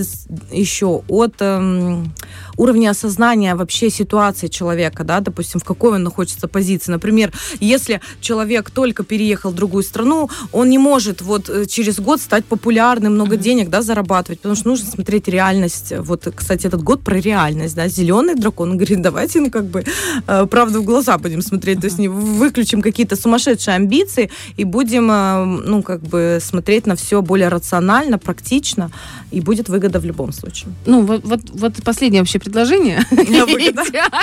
еще 0.53 1.03
от 1.09 1.35
эм, 1.41 2.13
уровня 2.57 2.91
осознания 2.91 3.55
вообще 3.55 3.91
ситуации 3.91 4.49
человека, 4.49 5.05
да, 5.05 5.21
допустим, 5.21 5.61
в 5.61 5.65
какой 5.65 5.97
он 5.97 6.03
находится 6.03 6.49
позиции. 6.49 6.93
Например, 6.93 7.33
если 7.61 8.01
человек 8.21 8.71
только 8.71 9.05
переехал 9.05 9.51
в 9.51 9.55
другую 9.55 9.83
страну, 9.83 10.31
он 10.53 10.69
не 10.69 10.79
может 10.79 11.23
вот 11.23 11.49
э, 11.49 11.67
через 11.67 12.01
год 12.01 12.21
стать 12.21 12.45
популярным, 12.45 13.15
много 13.15 13.37
денег, 13.37 13.69
да, 13.69 13.83
зарабатывать, 13.83 14.41
потому 14.41 14.55
что 14.55 14.69
нужно 14.69 14.91
смотреть 14.91 15.29
реальность. 15.29 15.93
Вот, 15.99 16.27
кстати, 16.37 16.67
этот 16.67 16.83
год 16.83 17.03
про 17.03 17.19
реальность, 17.19 17.75
да, 17.75 17.89
зеленый 17.89 18.35
дракон, 18.35 18.71
он 18.71 18.77
говорит, 18.77 19.03
давайте, 19.03 19.41
ну, 19.41 19.51
как 19.51 19.65
бы, 19.65 19.85
э, 20.27 20.47
правду 20.47 20.83
в 20.83 20.85
глаза 20.85 21.19
будем 21.19 21.43
смотреть, 21.43 21.81
то 21.81 21.87
есть 21.87 21.99
не 21.99 22.09
выключим 22.09 22.83
какие-то 22.83 23.17
сумасшедшие 23.17 23.75
амбиции 23.77 24.31
и 24.57 24.65
будем, 24.65 25.11
э, 25.11 25.45
ну, 25.45 25.83
как 25.83 26.03
бы, 26.03 26.39
смотреть 26.41 26.87
на 26.87 26.95
все 26.95 27.23
более 27.23 27.49
рационально, 27.49 28.19
практично, 28.19 28.91
и 29.33 29.41
будет 29.41 29.69
выгода 29.69 29.99
в 29.99 30.05
любом 30.05 30.33
случае. 30.33 30.69
Ну, 30.87 31.03
вот, 31.03 31.25
вот, 31.25 31.41
вот 31.51 31.73
последнее 31.85 32.23
вообще 32.23 32.39
предложение. 32.39 33.01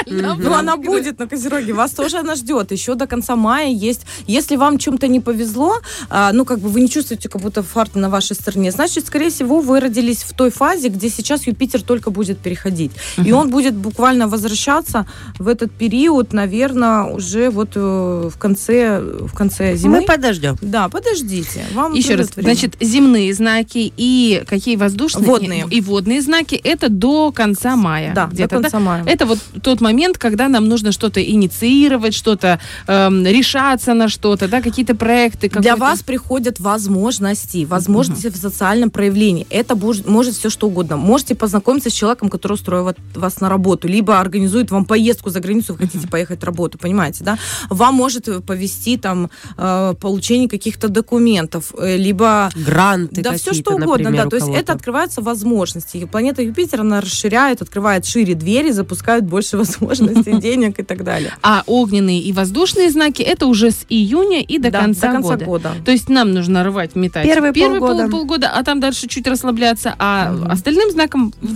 Ну, 0.43 0.53
она 0.53 0.77
будет 0.77 1.19
на 1.19 1.27
Козероге. 1.27 1.73
Вас 1.73 1.91
тоже 1.91 2.17
она 2.17 2.35
ждет. 2.35 2.71
Еще 2.71 2.95
до 2.95 3.07
конца 3.07 3.35
мая 3.35 3.69
есть. 3.69 4.01
Если 4.27 4.55
вам 4.55 4.77
чем-то 4.77 5.07
не 5.07 5.19
повезло, 5.19 5.75
а, 6.09 6.31
ну, 6.33 6.45
как 6.45 6.59
бы 6.59 6.69
вы 6.69 6.81
не 6.81 6.89
чувствуете, 6.89 7.29
как 7.29 7.41
будто 7.41 7.63
фарт 7.63 7.95
на 7.95 8.09
вашей 8.09 8.35
стороне, 8.35 8.71
значит, 8.71 9.05
скорее 9.07 9.29
всего, 9.29 9.59
вы 9.59 9.79
родились 9.79 10.23
в 10.23 10.33
той 10.33 10.51
фазе, 10.51 10.89
где 10.89 11.09
сейчас 11.09 11.47
Юпитер 11.47 11.81
только 11.81 12.02
будет 12.11 12.37
переходить. 12.39 12.91
И 13.23 13.31
он 13.31 13.49
будет 13.49 13.73
буквально 13.75 14.27
возвращаться 14.27 15.05
в 15.39 15.47
этот 15.47 15.71
период, 15.71 16.33
наверное, 16.33 17.03
уже 17.03 17.49
вот 17.49 17.71
э, 17.75 18.29
в 18.33 18.37
конце, 18.37 18.99
в 19.01 19.33
конце 19.33 19.75
зимы. 19.75 19.99
Мы 20.01 20.05
подождем. 20.05 20.57
Да, 20.61 20.89
подождите. 20.89 21.65
Вам 21.73 21.93
Еще 21.93 22.15
раз, 22.15 22.35
время. 22.35 22.43
значит, 22.53 22.75
земные 22.79 23.33
знаки 23.33 23.91
и 23.97 24.43
какие 24.47 24.75
воздушные? 24.75 25.25
Водные. 25.25 25.65
И 25.69 25.81
водные 25.81 26.21
знаки, 26.21 26.55
это 26.55 26.89
до 26.89 27.31
конца 27.31 27.75
мая. 27.75 28.13
да, 28.13 28.27
до 28.27 28.47
конца 28.47 28.79
мая. 28.79 29.03
Это 29.05 29.25
вот 29.25 29.39
тот 29.61 29.81
момент, 29.81 30.17
когда 30.17 30.47
нам 30.47 30.67
нужно 30.67 30.91
что-то 30.91 31.23
инициировать, 31.23 32.13
что-то 32.13 32.59
эм, 32.87 33.25
решаться 33.25 33.93
на 33.93 34.09
что-то, 34.09 34.47
да, 34.47 34.61
какие-то 34.61 34.95
проекты. 34.95 35.49
Для 35.49 35.75
вас 35.75 36.01
приходят 36.03 36.59
возможности, 36.59 37.65
возможности 37.65 38.29
в 38.29 38.35
социальном 38.35 38.89
проявлении. 38.89 39.45
Это 39.49 39.73
бож- 39.75 40.09
может 40.09 40.35
все 40.35 40.49
что 40.49 40.67
угодно. 40.67 40.97
Можете 40.97 41.35
познакомиться 41.35 41.89
с 41.93 41.95
человеком, 41.95 42.29
который 42.29 42.53
устроит 42.53 42.97
вас 43.15 43.39
на 43.41 43.49
работу, 43.49 43.87
либо 43.87 44.19
организует 44.19 44.71
вам 44.71 44.85
поездку 44.85 45.29
за 45.29 45.39
границу, 45.39 45.73
вы 45.73 45.79
хотите 45.79 46.07
поехать 46.07 46.43
работу, 46.43 46.77
понимаете, 46.77 47.23
да? 47.23 47.37
Вам 47.69 47.95
может 47.95 48.27
э, 48.27 48.39
повести 48.41 48.97
там 48.97 49.29
э, 49.57 49.93
получение 50.01 50.49
каких-то 50.49 50.89
документов, 50.89 51.73
э, 51.77 51.97
либо 51.97 52.49
Гранты 52.55 53.21
да, 53.21 53.33
все 53.33 53.53
что 53.53 53.71
угодно, 53.75 54.09
например, 54.09 54.23
да. 54.25 54.29
То 54.29 54.35
есть 54.37 54.49
это 54.49 54.73
открываются 54.73 55.21
возможности. 55.21 55.97
И 55.97 56.05
планета 56.05 56.41
Юпитер, 56.41 56.81
она 56.81 57.01
расширяет, 57.01 57.61
открывает 57.61 58.05
шире 58.05 58.33
двери, 58.35 58.71
запускает 58.71 59.25
больше 59.25 59.57
возможностей, 59.63 60.39
денег 60.39 60.79
и 60.79 60.83
так 60.83 61.03
далее. 61.03 61.33
А 61.41 61.63
огненные 61.67 62.19
и 62.19 62.33
воздушные 62.33 62.89
знаки, 62.89 63.21
это 63.21 63.45
уже 63.47 63.71
с 63.71 63.85
июня 63.89 64.41
и 64.41 64.57
до 64.57 64.71
Да, 64.71 64.81
конца, 64.81 65.07
до 65.07 65.13
конца 65.13 65.29
года. 65.29 65.45
года. 65.45 65.71
То 65.85 65.91
есть 65.91 66.09
нам 66.09 66.31
нужно 66.33 66.63
рвать, 66.63 66.95
метать 66.95 67.25
Первые 67.25 67.53
первый 67.53 67.79
полгода. 67.79 68.03
пол- 68.09 68.19
полгода, 68.19 68.49
а 68.55 68.63
там 68.63 68.79
дальше 68.79 69.07
чуть 69.07 69.27
расслабляться, 69.27 69.95
а 69.99 70.35
остальным 70.49 70.91
знаком 70.91 71.33
в 71.41 71.53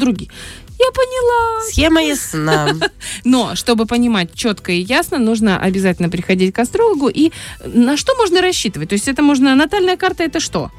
Я 0.80 0.92
поняла. 0.92 1.64
Схема 1.70 2.02
ясна. 2.02 2.76
Но, 3.24 3.56
чтобы 3.56 3.86
понимать 3.86 4.34
четко 4.36 4.72
и 4.72 4.80
ясно, 4.80 5.18
нужно 5.18 5.60
обязательно 5.60 6.10
приходить 6.10 6.54
к 6.54 6.60
астрологу. 6.60 7.10
И 7.10 7.32
на 7.66 7.98
что 7.98 8.16
можно 8.16 8.42
рассчитывать? 8.42 8.90
То 8.90 8.94
есть 8.94 9.08
это 9.08 9.24
можно... 9.24 9.56
Натальная 9.56 9.98
карта 9.98 10.24
это 10.24 10.40
что? 10.40 10.72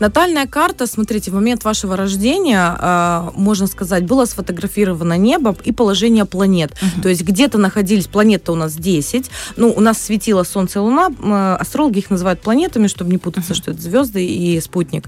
Натальная 0.00 0.46
карта, 0.46 0.86
смотрите, 0.86 1.30
в 1.30 1.34
момент 1.34 1.64
вашего 1.64 1.96
рождения, 1.96 2.76
э, 2.78 3.30
можно 3.34 3.66
сказать, 3.66 4.04
было 4.04 4.24
сфотографировано 4.24 5.16
небо 5.16 5.56
и 5.64 5.72
положение 5.72 6.24
планет. 6.24 6.72
То 7.02 7.08
есть 7.08 7.22
где-то 7.22 7.58
находились, 7.58 8.06
планета 8.06 8.52
у 8.52 8.54
нас 8.54 8.74
10, 8.74 9.30
ну, 9.56 9.72
у 9.76 9.80
нас 9.80 10.02
светило 10.02 10.44
Солнце 10.44 10.78
и 10.78 10.82
Луна, 10.82 11.08
э, 11.08 11.56
астрологи 11.60 11.98
их 11.98 12.10
называют 12.10 12.40
планетами, 12.40 12.86
чтобы 12.86 13.10
не 13.10 13.18
путаться, 13.18 13.54
что 13.54 13.70
это 13.72 13.80
звезды 13.80 14.24
и 14.24 14.60
спутник. 14.60 15.04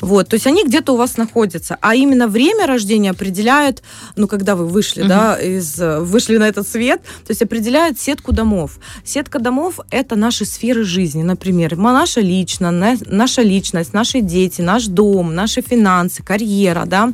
Вот, 0.00 0.28
то 0.28 0.34
есть 0.34 0.46
они 0.46 0.64
где-то 0.64 0.94
у 0.94 0.96
вас 0.96 1.16
находятся, 1.16 1.76
а 1.80 1.94
именно 1.94 2.28
время 2.28 2.66
рождения 2.66 3.10
определяет, 3.10 3.82
ну, 4.16 4.26
когда 4.28 4.56
вы 4.56 4.66
вышли, 4.66 5.02
да, 5.02 5.34
из, 5.36 5.78
вышли 5.78 6.36
на 6.38 6.48
этот 6.48 6.66
свет, 6.68 7.02
то 7.02 7.30
есть 7.30 7.42
определяет 7.42 8.00
сетку 8.00 8.32
домов. 8.32 8.78
Сетка 9.04 9.38
домов– 9.38 9.80
это 9.90 10.16
наши 10.16 10.44
сферы 10.44 10.84
жизни, 10.84 11.22
например, 11.22 11.76
наша 11.76 12.20
личная, 12.20 12.70
на- 12.70 12.96
наша 13.06 13.42
личность, 13.42 13.92
наши 14.10 14.26
дети, 14.26 14.62
наш 14.62 14.86
дом, 14.86 15.34
наши 15.34 15.62
финансы, 15.62 16.22
карьера, 16.22 16.84
да, 16.86 17.12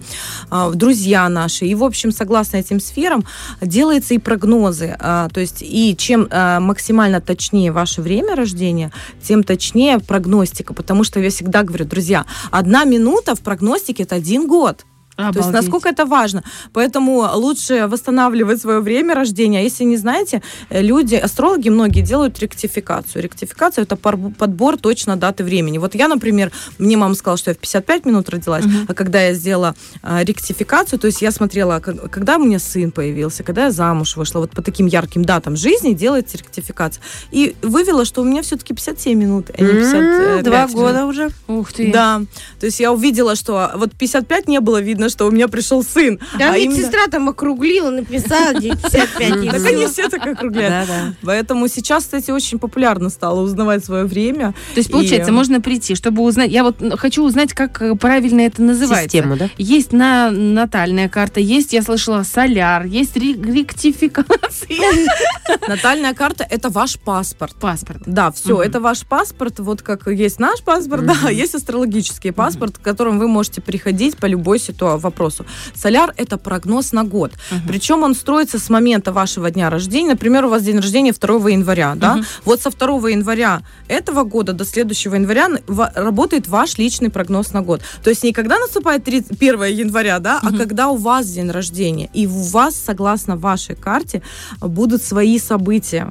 а, 0.50 0.70
друзья 0.70 1.28
наши. 1.28 1.66
И, 1.66 1.74
в 1.74 1.84
общем, 1.84 2.10
согласно 2.12 2.56
этим 2.56 2.80
сферам, 2.80 3.24
делаются 3.60 4.14
и 4.14 4.18
прогнозы. 4.18 4.96
А, 4.98 5.28
То 5.28 5.40
есть, 5.40 5.58
и 5.60 5.94
чем 5.96 6.26
а, 6.30 6.60
максимально 6.60 7.20
точнее 7.20 7.70
ваше 7.70 8.02
время 8.02 8.34
рождения, 8.34 8.92
тем 9.22 9.42
точнее 9.42 9.98
прогностика. 9.98 10.72
Потому 10.74 11.04
что 11.04 11.20
я 11.20 11.28
всегда 11.28 11.62
говорю, 11.62 11.84
друзья, 11.84 12.24
одна 12.50 12.84
минута 12.84 13.34
в 13.34 13.40
прогностике– 13.40 14.02
это 14.04 14.14
один 14.14 14.46
год. 14.46 14.86
То 15.16 15.38
есть 15.38 15.50
насколько 15.52 15.88
это 15.88 16.04
важно. 16.04 16.42
Поэтому 16.72 17.26
лучше 17.34 17.86
восстанавливать 17.86 18.60
свое 18.60 18.80
время 18.80 19.14
рождения. 19.14 19.60
А 19.60 19.62
если 19.62 19.84
не 19.84 19.96
знаете, 19.96 20.42
э, 20.68 20.82
люди, 20.82 21.14
астрологи 21.14 21.70
многие 21.70 22.02
делают 22.02 22.38
ректификацию. 22.38 23.22
Ректификация 23.22 23.82
это 23.82 23.96
подбор 23.96 24.76
точно 24.76 25.16
даты 25.16 25.44
времени. 25.44 25.78
Вот 25.78 25.94
я, 25.94 26.08
например, 26.08 26.52
мне 26.78 26.96
мама 26.96 27.14
сказала, 27.14 27.38
что 27.38 27.50
я 27.50 27.54
в 27.54 27.58
55 27.58 28.04
минут 28.06 28.28
родилась, 28.28 28.64
а 28.88 28.94
когда 28.94 29.22
я 29.22 29.34
сделала 29.34 29.74
а, 30.02 30.22
ректификацию, 30.24 30.98
то 30.98 31.06
есть 31.06 31.22
я 31.22 31.30
смотрела, 31.30 31.80
когда 31.80 32.36
у 32.36 32.44
меня 32.44 32.58
сын 32.58 32.90
появился, 32.90 33.42
когда 33.42 33.64
я 33.64 33.70
замуж 33.70 34.16
вышла, 34.16 34.40
вот 34.40 34.50
по 34.50 34.62
таким 34.62 34.86
ярким 34.86 35.24
датам 35.24 35.56
жизни 35.56 35.92
делается 35.94 36.36
ректификация. 36.38 37.02
И 37.30 37.54
вывела, 37.62 38.04
что 38.04 38.22
у 38.22 38.24
меня 38.24 38.42
все-таки 38.42 38.74
57 38.74 39.18
минут, 39.18 39.50
а 39.56 39.62
не 39.62 39.68
55 39.68 40.36
М, 40.38 40.42
Два 40.42 40.66
года 40.66 41.06
уже. 41.06 41.30
Ух 41.48 41.72
ты. 41.72 41.90
Да, 41.92 42.22
то 42.60 42.66
есть 42.66 42.80
я 42.80 42.92
увидела, 42.92 43.34
что 43.34 43.72
вот 43.74 43.92
55 43.92 44.48
не 44.48 44.60
было 44.60 44.80
видно, 44.80 45.05
что 45.08 45.26
у 45.26 45.30
меня 45.30 45.48
пришел 45.48 45.82
сын. 45.82 46.18
Да, 46.38 46.52
а 46.52 46.56
именно- 46.56 46.76
медсестра 46.76 47.06
там 47.10 47.28
округлила, 47.28 47.90
написала 47.90 48.54
55 48.54 49.44
и 49.44 49.48
Так 49.50 49.66
они 49.66 49.86
все 49.86 50.08
так 50.08 50.26
округляют. 50.26 50.88
Поэтому 51.22 51.68
сейчас, 51.68 52.04
кстати, 52.04 52.30
очень 52.30 52.58
популярно 52.58 53.10
стало 53.10 53.40
узнавать 53.40 53.84
свое 53.84 54.04
время. 54.04 54.54
То 54.74 54.78
есть, 54.80 54.90
получается, 54.90 55.32
можно 55.32 55.60
прийти, 55.60 55.94
чтобы 55.94 56.22
узнать... 56.22 56.50
Я 56.50 56.62
вот 56.64 56.76
хочу 56.98 57.24
узнать, 57.24 57.52
как 57.52 57.80
э, 57.82 57.94
правильно 57.96 58.40
это 58.42 58.62
называется. 58.62 59.04
Систему, 59.16 59.36
да? 59.36 59.50
Есть 59.58 59.92
на 59.92 60.30
натальная 60.30 61.08
карта, 61.08 61.40
есть, 61.40 61.72
я 61.72 61.82
слышала, 61.82 62.22
соляр, 62.22 62.84
есть 62.84 63.16
ре- 63.16 63.34
ректификация. 63.34 64.76
Натальная 65.68 66.14
карта– 66.14 66.46
это 66.50 66.68
ваш 66.70 66.98
паспорт. 66.98 67.54
Паспорт. 67.56 68.02
Да, 68.06 68.30
все, 68.32 68.62
это 68.62 68.80
ваш 68.80 69.06
паспорт, 69.06 69.58
вот 69.58 69.82
как 69.82 70.06
есть 70.08 70.38
наш 70.38 70.62
паспорт, 70.62 71.06
да, 71.06 71.30
есть 71.30 71.54
астрологический 71.54 72.32
паспорт, 72.32 72.78
к 72.78 72.82
которому 72.82 73.20
вы 73.20 73.28
можете 73.28 73.60
приходить 73.60 74.16
по 74.16 74.26
любой 74.26 74.58
ситуации, 74.58 74.95
вопросу. 74.98 75.44
Соляр– 75.74 76.12
это 76.16 76.38
прогноз 76.38 76.92
на 76.92 77.04
год. 77.04 77.32
Причем 77.66 78.02
он 78.02 78.14
строится 78.14 78.58
с 78.58 78.70
момента 78.70 79.12
вашего 79.12 79.50
дня 79.50 79.70
рождения. 79.70 80.10
Например, 80.10 80.44
у 80.44 80.48
вас 80.48 80.62
день 80.62 80.76
рождения 80.76 81.12
2 81.12 81.50
января, 81.50 81.94
да? 81.94 82.20
Вот 82.44 82.60
со 82.60 82.70
2 82.70 83.10
января 83.10 83.62
этого 83.88 84.24
года 84.24 84.52
до 84.52 84.64
следующего 84.64 85.14
января 85.14 85.48
работает 85.94 86.48
ваш 86.48 86.78
личный 86.78 87.10
прогноз 87.10 87.52
на 87.52 87.62
год. 87.62 87.82
То 88.02 88.10
есть 88.10 88.24
не 88.24 88.32
когда 88.32 88.58
наступает 88.58 89.04
30 89.04 89.32
1 89.32 89.64
января, 89.64 90.18
да, 90.18 90.40
а 90.42 90.52
когда 90.52 90.88
у 90.88 90.96
вас 90.96 91.26
день 91.26 91.50
рождения. 91.50 92.08
И 92.12 92.26
у 92.26 92.42
вас, 92.42 92.76
согласно 92.76 93.36
вашей 93.36 93.76
карте, 93.76 94.22
будут 94.60 95.02
свои 95.02 95.38
события. 95.38 96.10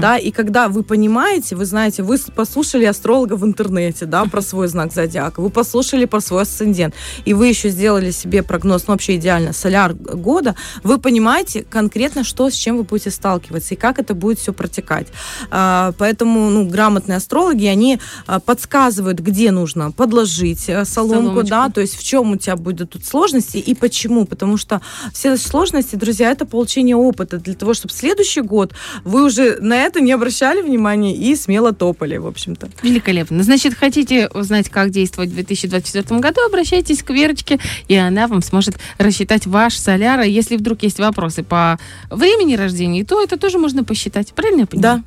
Да, 0.00 0.16
и 0.18 0.30
когда 0.30 0.68
вы 0.68 0.82
понимаете, 0.82 1.56
вы 1.56 1.64
знаете, 1.64 2.02
вы 2.02 2.18
послушали 2.34 2.84
астролога 2.84 3.34
в 3.34 3.44
интернете, 3.44 4.06
да, 4.06 4.24
про 4.24 4.42
свой 4.42 4.68
знак 4.68 4.92
зодиака, 4.92 5.40
вы 5.40 5.50
послушали 5.50 6.04
про 6.04 6.20
свой 6.20 6.42
асцендент, 6.42 6.94
и 7.24 7.34
вы 7.34 7.48
еще 7.48 7.68
сделали 7.70 8.10
себе 8.22 8.42
прогноз, 8.42 8.86
ну, 8.86 8.94
вообще 8.94 9.16
идеально, 9.16 9.52
соляр 9.52 9.94
года, 9.94 10.54
вы 10.82 10.98
понимаете 10.98 11.64
конкретно, 11.68 12.24
что 12.24 12.50
с 12.50 12.54
чем 12.54 12.76
вы 12.76 12.84
будете 12.84 13.10
сталкиваться 13.10 13.74
и 13.74 13.76
как 13.76 13.98
это 13.98 14.14
будет 14.14 14.38
все 14.38 14.52
протекать. 14.52 15.08
А, 15.50 15.92
Поэтому, 15.98 16.50
ну, 16.50 16.68
грамотные 16.68 17.16
астрологи, 17.16 17.66
они 17.66 17.98
а, 18.26 18.40
подсказывают, 18.40 19.20
где 19.20 19.50
нужно 19.50 19.90
подложить 19.92 20.68
э, 20.68 20.84
соломку, 20.84 21.22
Соломочку. 21.22 21.48
да, 21.48 21.68
то 21.68 21.80
есть 21.80 21.96
в 21.96 22.02
чем 22.02 22.32
у 22.32 22.36
тебя 22.36 22.56
будут 22.56 22.90
тут 22.90 23.04
сложности 23.04 23.58
и 23.58 23.74
почему. 23.74 24.26
Потому 24.26 24.56
что 24.56 24.80
все 25.12 25.36
сложности, 25.36 25.96
друзья, 25.96 26.30
это 26.30 26.44
получение 26.44 26.96
опыта 26.96 27.38
для 27.38 27.54
того, 27.54 27.74
чтобы 27.74 27.94
следующий 27.94 28.40
год 28.40 28.72
вы 29.04 29.24
уже 29.24 29.58
на 29.60 29.76
это 29.76 30.00
не 30.00 30.12
обращали 30.12 30.62
внимания 30.62 31.14
и 31.14 31.34
смело 31.36 31.72
топали, 31.72 32.16
в 32.16 32.26
общем-то. 32.26 32.68
Великолепно. 32.82 33.42
Значит, 33.42 33.74
хотите 33.74 34.28
узнать, 34.28 34.68
как 34.68 34.90
действовать 34.90 35.30
в 35.30 35.34
2024 35.34 36.20
году, 36.20 36.40
обращайтесь 36.46 37.02
к 37.02 37.10
Верочке, 37.10 37.58
и 37.88 37.94
она 37.94 38.11
вам 38.28 38.42
сможет 38.42 38.78
рассчитать 38.98 39.46
ваш 39.46 39.76
соляр. 39.76 40.20
А 40.20 40.24
Если 40.24 40.56
вдруг 40.56 40.82
есть 40.82 40.98
вопросы 40.98 41.42
по 41.42 41.78
времени 42.10 42.54
рождения, 42.54 43.04
то 43.04 43.22
это 43.22 43.36
тоже 43.36 43.58
можно 43.58 43.84
посчитать. 43.84 44.32
Правильно 44.32 44.60
я 44.60 44.66
понимаю? 44.66 45.02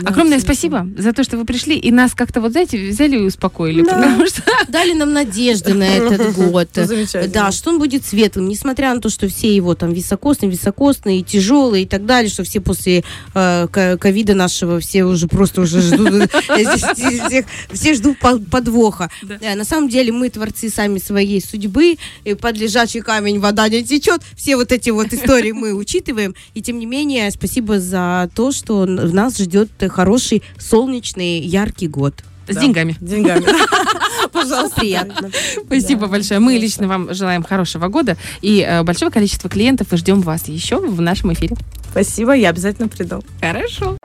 Да. 0.00 0.10
Огромное 0.10 0.40
спасибо 0.40 0.86
за 0.98 1.12
то, 1.12 1.24
что 1.24 1.36
вы 1.36 1.44
пришли 1.44 1.76
и 1.76 1.90
нас 1.90 2.14
как-то, 2.14 2.40
вот 2.40 2.52
знаете, 2.52 2.88
взяли 2.88 3.16
и 3.16 3.22
успокоили. 3.22 3.82
Да. 3.82 3.94
Потому 3.94 4.26
что 4.26 4.42
Дали 4.68 4.92
нам 4.92 5.12
надежды 5.12 5.74
на 5.74 5.84
этот 5.84 6.34
год. 6.36 6.68
Ну. 6.76 6.86
Да, 7.32 7.52
что 7.52 7.70
он 7.70 7.78
будет 7.78 8.04
светлым, 8.04 8.48
несмотря 8.48 8.94
на 8.94 9.00
то, 9.00 9.08
что 9.08 9.28
все 9.28 9.54
его 9.54 9.74
там 9.74 9.92
високосные, 9.92 10.50
високосные, 10.50 11.22
тяжелые 11.22 11.84
и 11.84 11.86
так 11.86 12.04
далее, 12.06 12.30
что 12.30 12.42
все 12.44 12.60
после 12.60 13.04
э, 13.34 13.68
ко- 13.70 13.96
ковида 13.98 14.34
нашего 14.34 14.80
все 14.80 15.04
уже 15.04 15.28
просто 15.28 15.60
уже 15.62 15.80
ждут, 15.80 16.30
все 17.72 17.94
ждут 17.94 18.18
по- 18.18 18.38
подвоха. 18.38 19.10
Э, 19.40 19.54
На 19.54 19.64
самом 19.64 19.88
деле 19.88 20.12
мы 20.12 20.28
творцы 20.30 20.68
сами 20.70 20.98
своей 20.98 21.40
судьбы, 21.40 21.96
и 22.24 22.34
под 22.34 22.56
лежачий 22.58 23.00
камень 23.00 23.38
вода 23.40 23.68
не 23.68 23.84
течет, 23.84 24.20
все 24.36 24.56
вот 24.56 24.72
эти 24.72 24.90
вот 24.90 25.12
истории 25.12 25.52
мы 25.52 25.72
учитываем, 25.74 26.34
и 26.54 26.62
тем 26.62 26.78
не 26.78 26.86
менее 26.86 27.30
спасибо 27.30 27.78
за 27.80 28.30
то, 28.34 28.52
что 28.52 28.86
нас 28.86 29.36
ждет 29.38 29.65
хороший, 29.88 30.42
солнечный, 30.58 31.40
яркий 31.40 31.88
год. 31.88 32.14
с 32.48 32.54
Да. 32.54 32.60
деньгами. 32.60 32.96
Деньгами. 33.00 33.44
Пожалуйста. 34.32 34.80
Приятно. 34.80 35.30
Спасибо 35.66 36.06
большое. 36.06 36.38
Мы 36.38 36.54
лично 36.58 36.86
вам 36.86 37.12
желаем 37.12 37.42
хорошего 37.42 37.88
года 37.88 38.16
и 38.40 38.60
э, 38.60 38.82
большого 38.84 39.10
количества 39.10 39.50
клиентов 39.50 39.92
и 39.92 39.96
ждем 39.96 40.20
вас 40.20 40.46
еще 40.48 40.78
в 40.78 41.00
нашем 41.00 41.32
эфире. 41.32 41.56
Спасибо, 41.90 42.32
я 42.34 42.50
обязательно 42.50 42.86
приду. 42.88 43.22
Хорошо. 43.40 43.96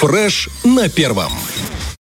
Фреш 0.00 0.48
на 0.64 0.88
первом. 0.88 1.30